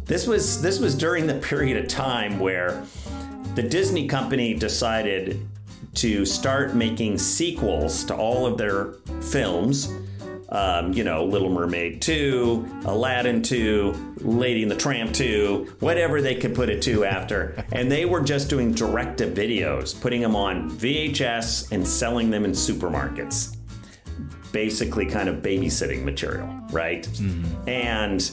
This 0.07 0.27
was 0.27 0.63
this 0.63 0.79
was 0.79 0.95
during 0.95 1.27
the 1.27 1.35
period 1.35 1.77
of 1.77 1.89
time 1.89 2.39
where 2.39 2.85
the 3.57 3.63
Disney 3.63 4.07
company 4.07 4.55
decided 4.55 5.47
to 5.95 6.25
start 6.25 6.75
making 6.75 7.19
sequels 7.19 8.05
to 8.05 8.15
all 8.15 8.47
of 8.47 8.57
their 8.57 8.93
films. 9.21 9.93
Um, 10.49 10.93
you 10.93 11.03
know, 11.03 11.25
Little 11.25 11.51
Mermaid 11.51 12.01
2, 12.01 12.83
Aladdin 12.85 13.43
2, 13.43 14.15
Lady 14.21 14.63
and 14.63 14.71
the 14.71 14.77
Tramp 14.77 15.13
2, 15.13 15.75
whatever 15.81 16.23
they 16.23 16.37
could 16.37 16.55
put 16.55 16.71
it 16.71 16.81
to 16.83 17.05
after. 17.05 17.65
and 17.73 17.91
they 17.91 18.05
were 18.05 18.21
just 18.21 18.49
doing 18.49 18.71
direct 18.73 19.19
to 19.19 19.27
videos, 19.27 20.01
putting 20.01 20.21
them 20.21 20.37
on 20.37 20.71
VHS 20.71 21.73
and 21.73 21.87
selling 21.87 22.31
them 22.31 22.45
in 22.45 22.53
supermarkets. 22.53 23.57
Basically, 24.53 25.05
kind 25.05 25.29
of 25.29 25.43
babysitting 25.43 26.05
material, 26.05 26.49
right? 26.71 27.03
Mm-hmm. 27.03 27.69
And 27.69 28.31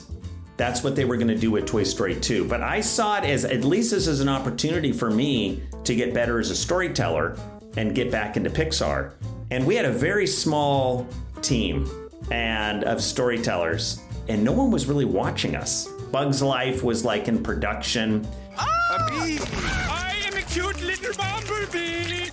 that's 0.57 0.83
what 0.83 0.95
they 0.95 1.05
were 1.05 1.17
going 1.17 1.27
to 1.29 1.37
do 1.37 1.51
with 1.51 1.65
Toy 1.65 1.83
Story 1.83 2.15
2. 2.15 2.47
But 2.47 2.61
I 2.61 2.81
saw 2.81 3.17
it 3.17 3.23
as 3.23 3.45
at 3.45 3.63
least 3.63 3.91
this 3.91 4.07
is 4.07 4.19
an 4.19 4.29
opportunity 4.29 4.91
for 4.91 5.09
me 5.09 5.63
to 5.83 5.95
get 5.95 6.13
better 6.13 6.39
as 6.39 6.51
a 6.51 6.55
storyteller 6.55 7.37
and 7.75 7.95
get 7.95 8.11
back 8.11 8.37
into 8.37 8.49
Pixar. 8.49 9.13
And 9.51 9.65
we 9.65 9.75
had 9.75 9.85
a 9.85 9.91
very 9.91 10.27
small 10.27 11.07
team 11.41 11.89
and 12.31 12.83
of 12.83 13.01
storytellers, 13.01 14.01
and 14.29 14.43
no 14.43 14.51
one 14.51 14.71
was 14.71 14.85
really 14.85 15.05
watching 15.05 15.55
us. 15.55 15.87
Bugs 16.11 16.41
Life 16.41 16.83
was 16.83 17.03
like 17.03 17.27
in 17.27 17.41
production. 17.41 18.27
Ah! 18.57 18.69
I 18.91 20.15
am 20.27 20.37
a 20.37 20.41
cute 20.41 20.81
little 20.83 21.13
bumblebee. 21.15 22.29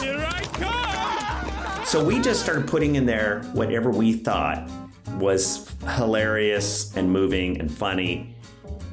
Here 0.00 0.26
I 0.26 0.42
come. 0.54 1.84
So 1.84 2.02
we 2.02 2.20
just 2.20 2.42
started 2.42 2.66
putting 2.66 2.96
in 2.96 3.04
there 3.04 3.42
whatever 3.52 3.90
we 3.90 4.14
thought 4.14 4.68
was 5.20 5.70
hilarious 5.96 6.96
and 6.96 7.12
moving 7.12 7.60
and 7.60 7.70
funny. 7.70 8.34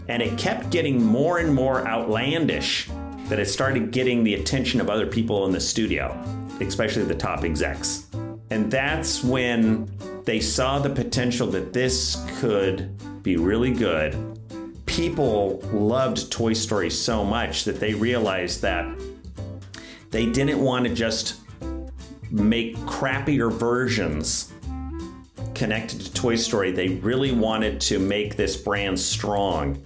And 0.07 0.21
it 0.21 0.37
kept 0.37 0.69
getting 0.69 1.03
more 1.03 1.39
and 1.39 1.53
more 1.53 1.87
outlandish 1.87 2.89
that 3.29 3.39
it 3.39 3.47
started 3.47 3.91
getting 3.91 4.23
the 4.23 4.35
attention 4.35 4.79
of 4.79 4.89
other 4.89 5.07
people 5.07 5.45
in 5.45 5.51
the 5.51 5.59
studio, 5.59 6.17
especially 6.61 7.03
the 7.03 7.15
top 7.15 7.43
execs. 7.43 8.07
And 8.49 8.71
that's 8.71 9.23
when 9.23 9.91
they 10.23 10.39
saw 10.39 10.79
the 10.79 10.89
potential 10.89 11.47
that 11.47 11.73
this 11.73 12.23
could 12.39 12.91
be 13.23 13.35
really 13.35 13.71
good. 13.71 14.15
people 14.97 15.59
loved 15.71 16.31
Toy 16.31 16.53
Story 16.53 16.89
so 16.89 17.23
much 17.23 17.65
that 17.65 17.79
they 17.79 17.93
realized 17.93 18.63
that 18.63 18.87
they 20.09 20.25
didn't 20.25 20.59
want 20.59 20.87
to 20.87 20.93
just 20.93 21.35
make 22.31 22.75
crappier 22.77 23.51
versions 23.51 24.51
connected 25.57 25.99
to 26.01 26.13
Toy 26.13 26.35
Story. 26.35 26.71
They 26.71 26.89
really 26.89 27.31
wanted 27.31 27.81
to 27.81 27.99
make 27.99 28.35
this 28.35 28.55
brand 28.55 28.99
strong. 28.99 29.83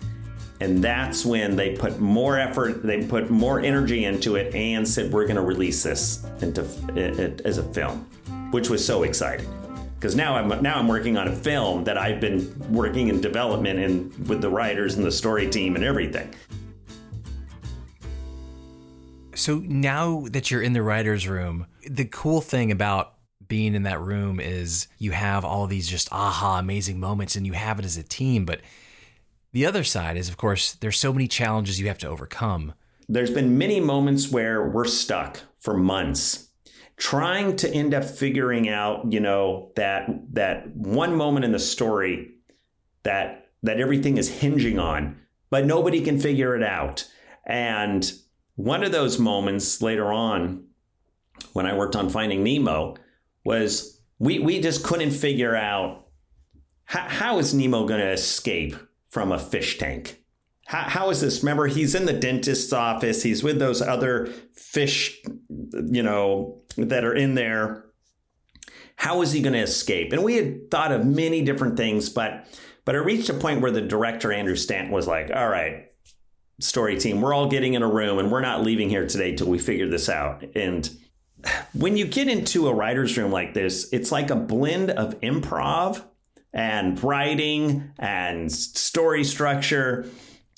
And 0.60 0.84
that's 0.84 1.26
when 1.26 1.56
they 1.56 1.76
put 1.76 2.00
more 2.00 2.38
effort, 2.38 2.84
they 2.84 3.08
put 3.08 3.32
more 3.32 3.60
energy 3.60 4.06
into 4.06 4.36
it 4.36 4.54
and 4.54 4.88
said, 4.88 5.12
we're 5.12 5.26
going 5.26 5.38
to 5.38 5.42
release 5.42 5.82
this 5.82 6.24
into, 6.42 6.62
as 7.46 7.58
a 7.58 7.64
film, 7.74 8.06
which 8.52 8.70
was 8.70 8.86
so 8.86 9.02
exciting. 9.04 9.48
Because 9.96 10.16
now 10.16 10.36
I'm 10.36 10.50
now 10.64 10.80
I'm 10.80 10.88
working 10.88 11.16
on 11.16 11.28
a 11.28 11.36
film 11.36 11.84
that 11.84 11.96
I've 11.96 12.20
been 12.20 12.54
working 12.72 13.08
in 13.10 13.22
development 13.22 13.80
and 13.80 14.28
with 14.28 14.42
the 14.42 14.50
writers 14.50 14.96
and 14.96 15.06
the 15.06 15.12
story 15.12 15.48
team 15.48 15.76
and 15.76 15.84
everything. 15.84 16.34
So 19.36 19.58
now 19.58 20.26
that 20.32 20.52
you're 20.52 20.64
in 20.64 20.74
the 20.74 20.82
writer's 20.82 21.28
room, 21.28 21.68
the 21.88 22.06
cool 22.06 22.42
thing 22.42 22.72
about 22.72 23.14
being 23.52 23.76
in 23.76 23.84
that 23.84 24.00
room 24.00 24.40
is 24.40 24.88
you 24.98 25.12
have 25.12 25.44
all 25.44 25.68
these 25.68 25.86
just 25.86 26.08
aha 26.10 26.60
amazing 26.60 27.02
moments 27.02 27.36
and 27.36 27.46
you 27.46 27.52
have 27.52 27.80
it 27.80 27.84
as 27.84 27.98
a 27.98 28.04
team. 28.04 28.46
But 28.46 28.62
the 29.52 29.66
other 29.66 29.84
side 29.84 30.16
is, 30.16 30.30
of 30.30 30.38
course, 30.38 30.72
there's 30.72 30.98
so 30.98 31.12
many 31.12 31.28
challenges 31.28 31.78
you 31.78 31.90
have 31.90 31.98
to 31.98 32.08
overcome. 32.08 32.74
There's 33.10 33.30
been 33.30 33.58
many 33.58 33.82
moments 33.82 34.32
where 34.32 34.70
we're 34.70 34.86
stuck 34.86 35.42
for 35.58 35.76
months 35.76 36.48
trying 36.96 37.58
to 37.58 37.70
end 37.70 37.94
up 37.94 38.06
figuring 38.06 38.70
out, 38.70 39.12
you 39.12 39.20
know, 39.20 39.74
that 39.76 40.10
that 40.32 40.74
one 40.74 41.14
moment 41.14 41.44
in 41.44 41.52
the 41.52 41.60
story 41.60 42.30
that 43.04 43.50
that 43.64 43.82
everything 43.82 44.18
is 44.18 44.30
hinging 44.40 44.80
on, 44.80 45.18
but 45.50 45.66
nobody 45.66 46.00
can 46.00 46.22
figure 46.22 46.56
it 46.56 46.64
out. 46.64 47.06
And 47.46 48.10
one 48.56 48.82
of 48.82 48.94
those 48.94 49.20
moments 49.20 49.82
later 49.82 50.14
on, 50.14 50.68
when 51.52 51.66
I 51.66 51.76
worked 51.76 51.98
on 51.98 52.10
Finding 52.10 52.46
Nemo, 52.46 52.96
was 53.44 54.02
we 54.20 54.40
we 54.40 54.60
just 54.60 54.84
couldn't 54.84 55.12
figure 55.12 55.56
out 55.56 56.08
how, 56.86 57.08
how 57.08 57.40
is 57.40 57.54
Nemo 57.54 57.88
going 57.88 58.02
to 58.02 58.12
escape 58.12 58.76
from 59.10 59.32
a 59.32 59.40
fish 59.40 59.78
tank. 59.78 60.24
How, 60.66 60.84
how 60.84 61.10
is 61.10 61.22
this? 61.22 61.44
Remember, 61.44 61.68
he's 61.68 61.96
in 61.96 62.06
the 62.06 62.14
dentist's 62.14 62.74
office. 62.74 63.24
He's 63.24 63.44
with 63.44 63.60
those 63.60 63.82
other 63.82 64.28
fish, 64.54 65.20
you 65.28 66.02
know, 66.02 66.62
that 66.78 67.04
are 67.04 67.14
in 67.14 67.36
there. 67.36 67.86
How 68.96 69.22
is 69.22 69.32
he 69.32 69.42
going 69.42 69.54
to 69.54 69.60
escape? 69.60 70.14
And 70.14 70.24
we 70.24 70.36
had 70.36 70.72
thought 70.72 70.92
of 70.92 71.06
many 71.06 71.44
different 71.44 71.78
things, 71.78 72.10
but 72.10 72.48
but 72.84 72.96
it 72.96 73.02
reached 73.02 73.30
a 73.30 73.34
point 73.34 73.62
where 73.62 73.72
the 73.72 73.82
director 73.82 74.32
Andrew 74.32 74.56
Stanton 74.56 74.92
was 74.92 75.08
like, 75.08 75.30
"All 75.34 75.50
right, 75.50 75.92
story 76.60 76.98
team, 76.98 77.22
we're 77.22 77.34
all 77.34 77.48
getting 77.48 77.74
in 77.74 77.84
a 77.84 77.92
room, 77.92 78.20
and 78.20 78.32
we're 78.32 78.42
not 78.42 78.64
leaving 78.64 78.90
here 78.90 79.08
today 79.08 79.36
till 79.36 79.48
we 79.48 79.60
figure 79.60 79.90
this 79.90 80.10
out." 80.10 80.44
And 80.56 80.90
when 81.74 81.98
you 81.98 82.06
get 82.06 82.28
into 82.28 82.68
a 82.68 82.74
writer's 82.74 83.18
room 83.18 83.32
like 83.32 83.54
this, 83.54 83.92
it's 83.92 84.12
like 84.12 84.30
a 84.30 84.36
blend 84.36 84.92
of 84.92 85.20
improv 85.22 86.04
and 86.54 87.02
writing 87.04 87.92
and 87.98 88.52
story 88.52 89.24
structure. 89.24 90.06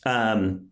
Um, 0.05 0.69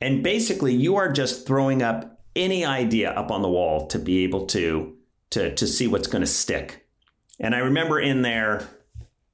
and 0.00 0.22
basically, 0.22 0.74
you 0.74 0.96
are 0.96 1.12
just 1.12 1.46
throwing 1.46 1.82
up 1.82 2.20
any 2.34 2.64
idea 2.64 3.10
up 3.10 3.30
on 3.30 3.42
the 3.42 3.48
wall 3.48 3.86
to 3.88 3.98
be 3.98 4.24
able 4.24 4.46
to 4.46 4.96
to 5.30 5.54
to 5.54 5.66
see 5.66 5.86
what's 5.86 6.08
going 6.08 6.22
to 6.22 6.26
stick. 6.26 6.86
And 7.40 7.54
I 7.54 7.58
remember 7.58 8.00
in 8.00 8.22
there, 8.22 8.68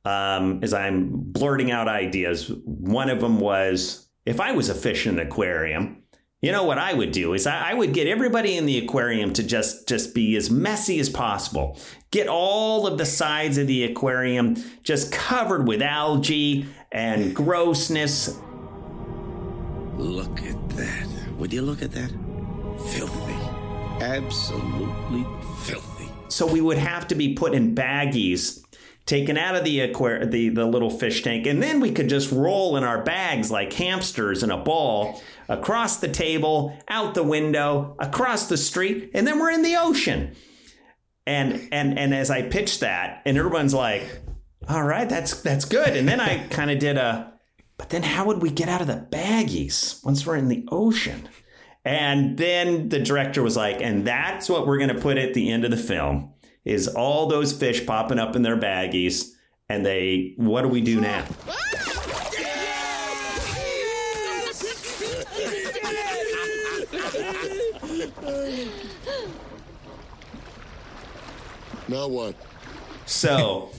um, 0.05 0.61
as 0.63 0.73
I'm 0.73 1.11
blurting 1.11 1.71
out 1.71 1.89
ideas, 1.89 2.51
one 2.65 3.11
of 3.11 3.21
them 3.21 3.41
was 3.41 4.09
if 4.25 4.41
I 4.41 4.53
was 4.53 4.69
a 4.69 4.75
fish 4.75 5.07
in 5.07 5.19
an 5.19 5.27
aquarium, 5.27 6.03
you 6.40 6.53
know 6.53 6.64
what 6.64 6.79
I 6.79 6.94
would 6.94 7.11
do 7.11 7.35
is 7.35 7.46
I, 7.46 7.70
I, 7.70 7.74
would 7.74 7.92
get 7.92 8.07
everybody 8.07 8.57
in 8.57 8.64
the 8.64 8.79
aquarium 8.79 9.33
to 9.35 9.42
just 9.42 9.88
just 9.88 10.14
be 10.14 10.37
as 10.37 10.51
messy 10.51 11.01
as 11.01 11.09
possible. 11.09 11.77
Get 12.11 12.29
all 12.29 12.87
of 12.87 12.96
the 12.96 13.07
sides 13.07 13.59
of 13.59 13.66
the 13.66 13.85
aquarium 13.85 14.57
just 14.85 15.11
covered 15.11 15.66
with 15.66 15.83
algae 15.83 16.66
and 16.92 17.35
grossness. 17.35 18.38
Look 19.96 20.40
at 20.42 20.68
that. 20.70 21.09
Would 21.38 21.53
you 21.53 21.62
look 21.62 21.83
at 21.83 21.90
that? 21.92 22.11
Filthy. 22.92 23.35
Absolutely 24.01 25.27
filthy. 25.62 26.09
So 26.29 26.46
we 26.46 26.61
would 26.61 26.79
have 26.79 27.09
to 27.09 27.16
be 27.16 27.35
put 27.35 27.53
in 27.53 27.74
baggies 27.74 28.62
taken 29.09 29.38
out 29.38 29.57
of 29.57 29.64
the 29.64 29.79
the, 30.27 30.51
the 30.51 30.66
little 30.66 30.90
fish 30.90 31.23
tank, 31.23 31.47
and 31.47 31.62
then 31.62 31.81
we 31.81 31.90
could 31.90 32.09
just 32.09 32.31
roll 32.31 32.77
in 32.77 32.85
our 32.85 33.03
bags 33.03 33.51
like 33.51 33.73
hamsters 33.73 34.42
in 34.42 34.51
a 34.51 34.59
ball 34.59 35.21
across 35.49 35.97
the 35.97 36.09
table, 36.09 36.77
out 36.88 37.14
the 37.14 37.23
window, 37.23 37.97
across 37.99 38.49
the 38.49 38.59
street, 38.59 39.11
and 39.14 39.27
then 39.27 39.40
we're 39.40 39.51
in 39.51 39.62
the 39.62 39.77
ocean. 39.77 40.37
And 41.27 41.68
and 41.73 41.99
and 41.99 42.14
as 42.14 42.31
I 42.31 42.42
pitched 42.42 42.81
that, 42.81 43.23
and 43.25 43.37
everyone's 43.37 43.75
like, 43.75 44.05
"All 44.68 44.85
right, 44.85 45.09
that's 45.09 45.40
that's 45.40 45.64
good." 45.64 45.97
And 45.97 46.07
then 46.07 46.21
I 46.21 46.47
kind 46.51 46.71
of 46.71 46.79
did 46.79 46.99
a, 46.99 47.33
but 47.79 47.88
then 47.88 48.03
how 48.03 48.27
would 48.27 48.42
we 48.42 48.51
get 48.51 48.68
out 48.68 48.83
of 48.83 48.87
the 48.87 49.07
baggies 49.11 50.05
once 50.05 50.27
we're 50.27 50.37
in 50.37 50.49
the 50.49 50.68
ocean? 50.71 51.29
And 51.85 52.37
then 52.37 52.90
the 52.90 52.99
director 52.99 53.42
was 53.42 53.57
like, 53.57 53.81
"And 53.81 54.07
that's 54.07 54.51
what 54.51 54.66
we're 54.66 54.79
going 54.79 54.94
to 54.94 55.01
put 55.01 55.16
at 55.16 55.33
the 55.33 55.51
end 55.51 55.64
of 55.64 55.71
the 55.71 55.79
film." 55.79 56.35
Is 56.69 56.87
all 56.87 57.27
those 57.27 57.53
fish 57.53 57.87
popping 57.87 58.19
up 58.19 58.37
in 58.37 58.43
their 58.43 58.57
baggies 58.57 59.31
and 59.71 59.85
they 59.87 60.35
what 60.37 60.63
do 60.63 60.69
we 60.69 60.83
do 60.83 61.01
now? 61.01 61.25
Now 71.89 72.07
what? 72.07 72.35
So 73.07 73.71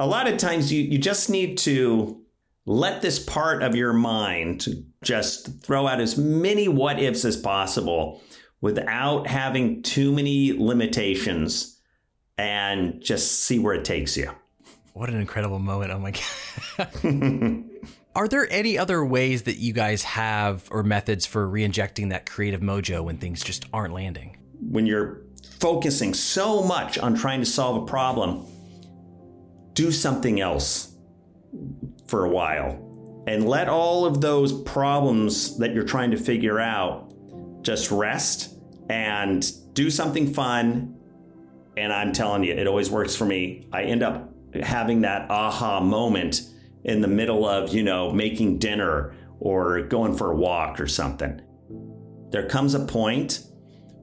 a 0.00 0.06
lot 0.06 0.26
of 0.26 0.38
times 0.38 0.72
you, 0.72 0.82
you 0.82 0.98
just 0.98 1.30
need 1.30 1.56
to 1.58 2.20
let 2.66 3.00
this 3.00 3.20
part 3.20 3.62
of 3.62 3.76
your 3.76 3.92
mind 3.92 4.66
just 5.04 5.62
throw 5.62 5.86
out 5.86 6.00
as 6.00 6.18
many 6.18 6.66
what 6.66 6.98
ifs 6.98 7.24
as 7.24 7.36
possible 7.36 8.20
without 8.60 9.28
having 9.28 9.82
too 9.82 10.10
many 10.10 10.52
limitations 10.52 11.75
and 12.38 13.00
just 13.00 13.44
see 13.44 13.58
where 13.58 13.74
it 13.74 13.84
takes 13.84 14.16
you. 14.16 14.30
What 14.92 15.10
an 15.10 15.20
incredible 15.20 15.58
moment. 15.58 15.92
Oh 15.92 15.98
my 15.98 16.12
God. 16.12 17.64
Are 18.16 18.28
there 18.28 18.50
any 18.50 18.78
other 18.78 19.04
ways 19.04 19.42
that 19.42 19.58
you 19.58 19.74
guys 19.74 20.02
have 20.04 20.66
or 20.70 20.82
methods 20.82 21.26
for 21.26 21.46
re 21.46 21.64
injecting 21.64 22.08
that 22.08 22.24
creative 22.24 22.62
mojo 22.62 23.04
when 23.04 23.18
things 23.18 23.42
just 23.44 23.66
aren't 23.74 23.92
landing? 23.92 24.38
When 24.60 24.86
you're 24.86 25.20
focusing 25.60 26.14
so 26.14 26.62
much 26.62 26.98
on 26.98 27.14
trying 27.14 27.40
to 27.40 27.46
solve 27.46 27.82
a 27.82 27.86
problem, 27.86 28.46
do 29.74 29.92
something 29.92 30.40
else 30.40 30.94
for 32.06 32.24
a 32.24 32.28
while 32.30 32.82
and 33.26 33.46
let 33.46 33.68
all 33.68 34.06
of 34.06 34.20
those 34.20 34.62
problems 34.62 35.58
that 35.58 35.74
you're 35.74 35.84
trying 35.84 36.12
to 36.12 36.16
figure 36.16 36.60
out 36.60 37.12
just 37.62 37.90
rest 37.90 38.54
and 38.88 39.52
do 39.74 39.90
something 39.90 40.32
fun 40.32 40.95
and 41.76 41.92
I'm 41.92 42.12
telling 42.12 42.44
you, 42.44 42.54
it 42.54 42.66
always 42.66 42.90
works 42.90 43.14
for 43.14 43.26
me. 43.26 43.68
I 43.72 43.82
end 43.82 44.02
up 44.02 44.32
having 44.62 45.02
that 45.02 45.30
aha 45.30 45.80
moment 45.80 46.42
in 46.84 47.00
the 47.00 47.08
middle 47.08 47.46
of, 47.46 47.74
you 47.74 47.82
know, 47.82 48.12
making 48.12 48.58
dinner 48.58 49.14
or 49.40 49.82
going 49.82 50.14
for 50.16 50.32
a 50.32 50.36
walk 50.36 50.80
or 50.80 50.86
something. 50.86 51.42
There 52.30 52.48
comes 52.48 52.74
a 52.74 52.80
point 52.80 53.46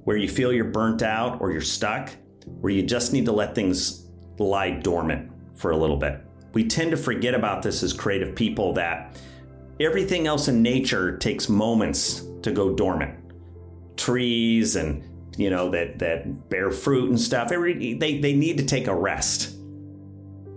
where 0.03 0.17
you 0.17 0.27
feel 0.27 0.53
you're 0.53 0.65
burnt 0.65 1.01
out 1.01 1.41
or 1.41 1.51
you're 1.51 1.61
stuck, 1.61 2.11
where 2.45 2.71
you 2.71 2.83
just 2.83 3.13
need 3.13 3.25
to 3.25 3.31
let 3.31 3.55
things 3.55 4.07
lie 4.37 4.71
dormant 4.71 5.31
for 5.55 5.71
a 5.71 5.77
little 5.77 5.97
bit. 5.97 6.21
We 6.53 6.67
tend 6.67 6.91
to 6.91 6.97
forget 6.97 7.33
about 7.33 7.63
this 7.63 7.81
as 7.81 7.93
creative 7.93 8.35
people 8.35 8.73
that 8.73 9.17
everything 9.79 10.27
else 10.27 10.47
in 10.47 10.61
nature 10.61 11.17
takes 11.17 11.49
moments 11.49 12.23
to 12.43 12.51
go 12.51 12.75
dormant. 12.75 13.17
Trees 13.97 14.75
and 14.75 15.03
you 15.37 15.49
know 15.49 15.69
that 15.69 15.99
that 15.99 16.49
bear 16.49 16.71
fruit 16.71 17.09
and 17.09 17.19
stuff 17.19 17.51
every 17.51 17.93
they 17.95 18.19
they 18.19 18.33
need 18.33 18.57
to 18.57 18.65
take 18.65 18.87
a 18.87 18.95
rest 18.95 19.55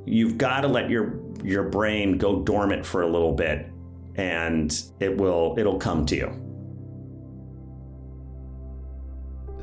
you've 0.05 0.39
got 0.39 0.61
to 0.61 0.69
let 0.69 0.91
your 0.91 1.19
your 1.43 1.65
brain 1.65 2.19
go 2.19 2.41
dormant 2.43 2.85
for 2.85 3.03
a 3.03 3.07
little 3.07 3.33
bit 3.33 3.71
and 4.17 4.85
it 5.01 5.17
will 5.17 5.55
it'll 5.59 5.79
come 5.79 6.05
to 6.07 6.17
you 6.17 6.47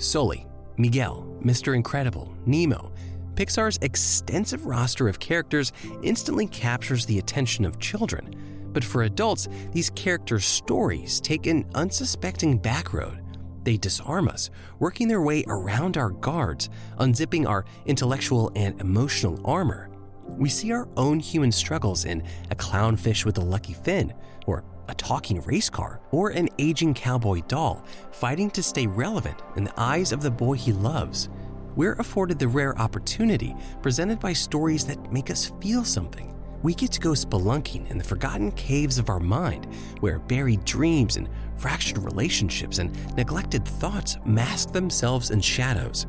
Sully, 0.04 0.45
Miguel, 0.78 1.26
Mr. 1.41 1.73
Incredible, 1.73 2.36
Nemo, 2.45 2.91
Pixar's 3.36 3.80
extensive 3.82 4.65
roster 4.65 5.08
of 5.08 5.19
characters 5.19 5.71
instantly 6.04 6.45
captures 6.47 7.06
the 7.06 7.19
attention 7.19 7.63
of 7.63 7.80
children. 7.80 8.36
But 8.73 8.84
for 8.84 9.04
adults, 9.04 9.47
these 9.71 9.89
characters' 9.91 10.45
stories 10.45 11.21
take 11.21 11.47
an 11.47 11.65
unsuspecting 11.73 12.60
backroad 12.60 13.22
they 13.63 13.78
disarm 13.78 14.28
us, 14.28 14.49
working 14.80 15.08
their 15.08 15.21
way 15.21 15.43
around 15.47 15.97
our 15.97 16.10
guards, 16.10 16.69
unzipping 16.99 17.47
our 17.47 17.65
intellectual 17.86 18.52
and 18.56 18.80
emotional 18.82 19.39
armor. 19.45 19.89
We 20.28 20.49
see 20.49 20.71
our 20.71 20.88
own 20.97 21.19
human 21.19 21.52
struggles 21.52 22.06
in 22.06 22.23
A 22.49 22.56
Clownfish 22.56 23.26
with 23.26 23.38
a 23.38 23.43
Lucky 23.43 23.73
Fin, 23.73 24.13
or 24.45 24.63
a 24.89 24.95
talking 24.95 25.41
race 25.41 25.69
car, 25.69 26.02
or 26.12 26.30
an 26.30 26.49
aging 26.60 26.93
cowboy 26.93 27.41
doll 27.47 27.86
fighting 28.12 28.49
to 28.52 28.63
stay 28.63 28.88
relevant 28.88 29.41
in 29.56 29.63
the 29.63 29.80
eyes 29.80 30.12
of 30.12 30.21
the 30.21 30.32
boy 30.32 30.54
he 30.54 30.71
loves. 30.71 31.30
We're 31.76 31.93
afforded 31.93 32.38
the 32.38 32.47
rare 32.47 32.78
opportunity 32.78 33.56
presented 33.82 34.19
by 34.19 34.34
stories 34.34 34.86
that 34.86 35.12
make 35.12 35.32
us 35.32 35.52
feel 35.62 35.84
something. 35.84 36.30
We 36.62 36.73
get 36.73 36.91
to 36.93 36.99
go 36.99 37.10
spelunking 37.10 37.89
in 37.89 37.97
the 37.97 38.04
forgotten 38.04 38.52
caves 38.52 38.97
of 38.97 39.10
our 39.10 39.19
mind, 39.19 39.67
where 39.99 40.19
buried 40.19 40.63
dreams 40.63 41.17
and 41.17 41.28
fractured 41.57 41.99
relationships 41.99 42.79
and 42.79 42.91
neglected 43.15 43.65
thoughts 43.65 44.17
mask 44.25 44.71
themselves 44.71 45.31
in 45.31 45.41
shadows. 45.41 46.05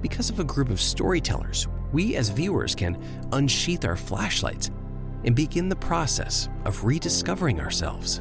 Because 0.00 0.30
of 0.30 0.40
a 0.40 0.44
group 0.44 0.70
of 0.70 0.80
storytellers, 0.80 1.68
we 1.92 2.16
as 2.16 2.30
viewers 2.30 2.74
can 2.74 3.00
unsheath 3.32 3.84
our 3.84 3.96
flashlights 3.96 4.70
and 5.24 5.36
begin 5.36 5.68
the 5.68 5.76
process 5.76 6.48
of 6.64 6.84
rediscovering 6.84 7.60
ourselves. 7.60 8.20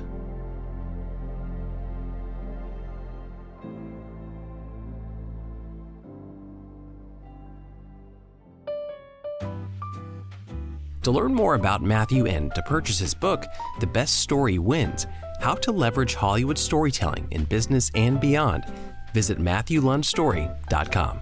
To 11.04 11.10
learn 11.10 11.34
more 11.34 11.56
about 11.56 11.82
Matthew 11.82 12.28
and 12.28 12.54
to 12.54 12.62
purchase 12.62 13.00
his 13.00 13.16
book, 13.16 13.44
The 13.80 13.88
Best 13.88 14.20
Story 14.20 14.60
Wins 14.60 15.08
How 15.42 15.56
to 15.56 15.72
Leverage 15.72 16.14
Hollywood 16.14 16.60
Storytelling 16.60 17.28
in 17.32 17.46
Business 17.46 17.90
and 17.96 18.20
Beyond, 18.20 18.64
visit 19.12 19.40
MatthewLundStory.com. 19.40 21.22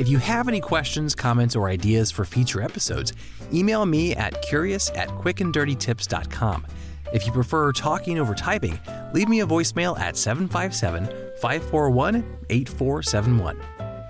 If 0.00 0.08
you 0.08 0.18
have 0.18 0.48
any 0.48 0.60
questions, 0.60 1.14
comments, 1.14 1.54
or 1.54 1.68
ideas 1.68 2.10
for 2.10 2.24
future 2.24 2.60
episodes, 2.60 3.12
email 3.54 3.86
me 3.86 4.16
at 4.16 4.42
curious 4.42 4.90
at 4.96 5.10
quickanddirtytips.com. 5.10 6.66
If 7.14 7.24
you 7.24 7.30
prefer 7.30 7.70
talking 7.70 8.18
over 8.18 8.34
typing, 8.34 8.80
leave 9.12 9.28
me 9.28 9.42
a 9.42 9.46
voicemail 9.46 9.96
at 9.96 10.16
757 10.16 11.06
541 11.40 12.16
8471. 12.50 13.62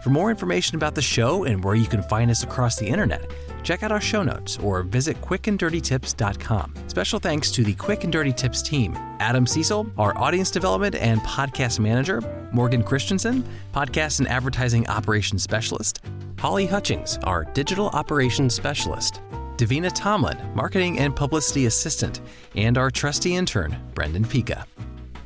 For 0.03 0.09
more 0.09 0.31
information 0.31 0.77
about 0.77 0.95
the 0.95 1.03
show 1.03 1.45
and 1.45 1.63
where 1.63 1.75
you 1.75 1.87
can 1.87 2.03
find 2.05 2.31
us 2.31 2.43
across 2.43 2.79
the 2.79 2.87
internet, 2.87 3.31
check 3.63 3.83
out 3.83 3.93
our 3.93 4.01
show 4.01 4.23
notes 4.23 4.59
or 4.59 4.83
visit 4.83 5.21
quickanddirtytips.com. 5.21 6.75
Special 6.89 7.19
thanks 7.19 7.51
to 7.53 7.65
the 7.65 7.75
Quick 7.75 8.05
and 8.05 8.13
Dirty 8.13 8.33
Tips 8.33 8.63
team. 8.63 8.97
Adam 9.21 9.47
Cecil, 9.47 9.87
our 9.99 10.17
audience 10.19 10.51
development 10.51 10.95
and 10.95 11.21
podcast 11.23 11.81
manager, 11.81 12.21
Morgan 12.53 12.83
Christensen, 12.83 13.45
podcast 13.73 14.19
and 14.19 14.29
advertising 14.29 14.87
operations 14.89 15.43
specialist, 15.43 16.01
Holly 16.39 16.67
Hutchings, 16.67 17.19
our 17.25 17.45
digital 17.45 17.89
operations 17.91 18.55
specialist, 18.55 19.21
Davina 19.57 19.93
Tomlin, 19.95 20.39
marketing 20.55 20.99
and 20.99 21.15
publicity 21.15 21.67
assistant, 21.67 22.21
and 22.57 22.77
our 22.77 22.91
trusty 22.91 23.37
intern, 23.37 23.77
Brendan 23.95 24.25
Pika. 24.25 24.65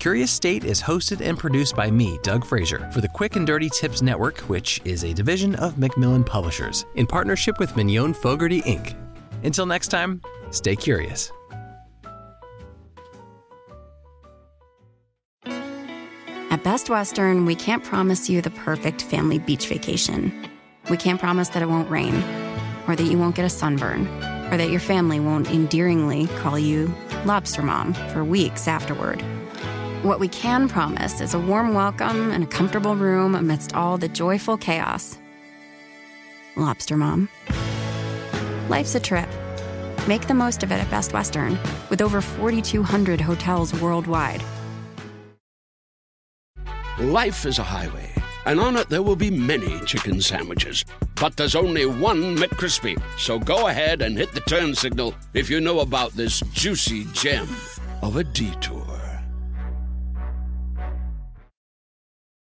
Curious 0.06 0.30
State 0.30 0.62
is 0.62 0.80
hosted 0.80 1.20
and 1.20 1.36
produced 1.36 1.74
by 1.74 1.90
me, 1.90 2.16
Doug 2.22 2.44
Frazier, 2.44 2.88
for 2.92 3.00
the 3.00 3.08
Quick 3.08 3.34
and 3.34 3.44
Dirty 3.44 3.68
Tips 3.68 4.02
Network, 4.02 4.38
which 4.42 4.80
is 4.84 5.02
a 5.02 5.12
division 5.12 5.56
of 5.56 5.78
Macmillan 5.78 6.22
Publishers, 6.22 6.86
in 6.94 7.08
partnership 7.08 7.58
with 7.58 7.74
Mignon 7.76 8.14
Fogarty 8.14 8.62
Inc. 8.62 8.94
Until 9.42 9.66
next 9.66 9.88
time, 9.88 10.22
stay 10.52 10.76
curious. 10.76 11.32
At 15.44 16.62
Best 16.62 16.88
Western, 16.88 17.44
we 17.44 17.56
can't 17.56 17.82
promise 17.82 18.30
you 18.30 18.40
the 18.40 18.50
perfect 18.50 19.02
family 19.02 19.40
beach 19.40 19.66
vacation. 19.66 20.32
We 20.88 20.98
can't 20.98 21.18
promise 21.18 21.48
that 21.48 21.64
it 21.64 21.68
won't 21.68 21.90
rain, 21.90 22.14
or 22.86 22.94
that 22.94 23.02
you 23.10 23.18
won't 23.18 23.34
get 23.34 23.44
a 23.44 23.50
sunburn, 23.50 24.06
or 24.52 24.56
that 24.56 24.70
your 24.70 24.78
family 24.78 25.18
won't 25.18 25.50
endearingly 25.50 26.28
call 26.38 26.60
you 26.60 26.94
Lobster 27.24 27.62
Mom 27.62 27.92
for 28.12 28.22
weeks 28.22 28.68
afterward. 28.68 29.20
What 30.02 30.20
we 30.20 30.28
can 30.28 30.68
promise 30.68 31.22
is 31.22 31.32
a 31.32 31.38
warm 31.38 31.72
welcome 31.72 32.30
and 32.30 32.44
a 32.44 32.46
comfortable 32.46 32.94
room 32.94 33.34
amidst 33.34 33.74
all 33.74 33.96
the 33.96 34.08
joyful 34.08 34.58
chaos. 34.58 35.18
Lobster 36.54 36.98
Mom. 36.98 37.30
Life's 38.68 38.94
a 38.94 39.00
trip. 39.00 39.28
Make 40.06 40.26
the 40.26 40.34
most 40.34 40.62
of 40.62 40.70
it 40.70 40.76
at 40.76 40.90
Best 40.90 41.14
Western, 41.14 41.58
with 41.88 42.02
over 42.02 42.20
4,200 42.20 43.22
hotels 43.22 43.72
worldwide. 43.80 44.44
Life 46.98 47.46
is 47.46 47.58
a 47.58 47.64
highway, 47.64 48.12
and 48.44 48.60
on 48.60 48.76
it 48.76 48.90
there 48.90 49.02
will 49.02 49.16
be 49.16 49.30
many 49.30 49.80
chicken 49.86 50.20
sandwiches. 50.20 50.84
But 51.18 51.38
there's 51.38 51.56
only 51.56 51.86
one 51.86 52.36
McCrispy. 52.36 53.00
So 53.18 53.38
go 53.38 53.68
ahead 53.68 54.02
and 54.02 54.16
hit 54.16 54.32
the 54.32 54.40
turn 54.40 54.74
signal 54.74 55.14
if 55.32 55.48
you 55.48 55.60
know 55.60 55.80
about 55.80 56.12
this 56.12 56.40
juicy 56.52 57.06
gem 57.14 57.48
of 58.02 58.16
a 58.16 58.24
detour. 58.24 58.75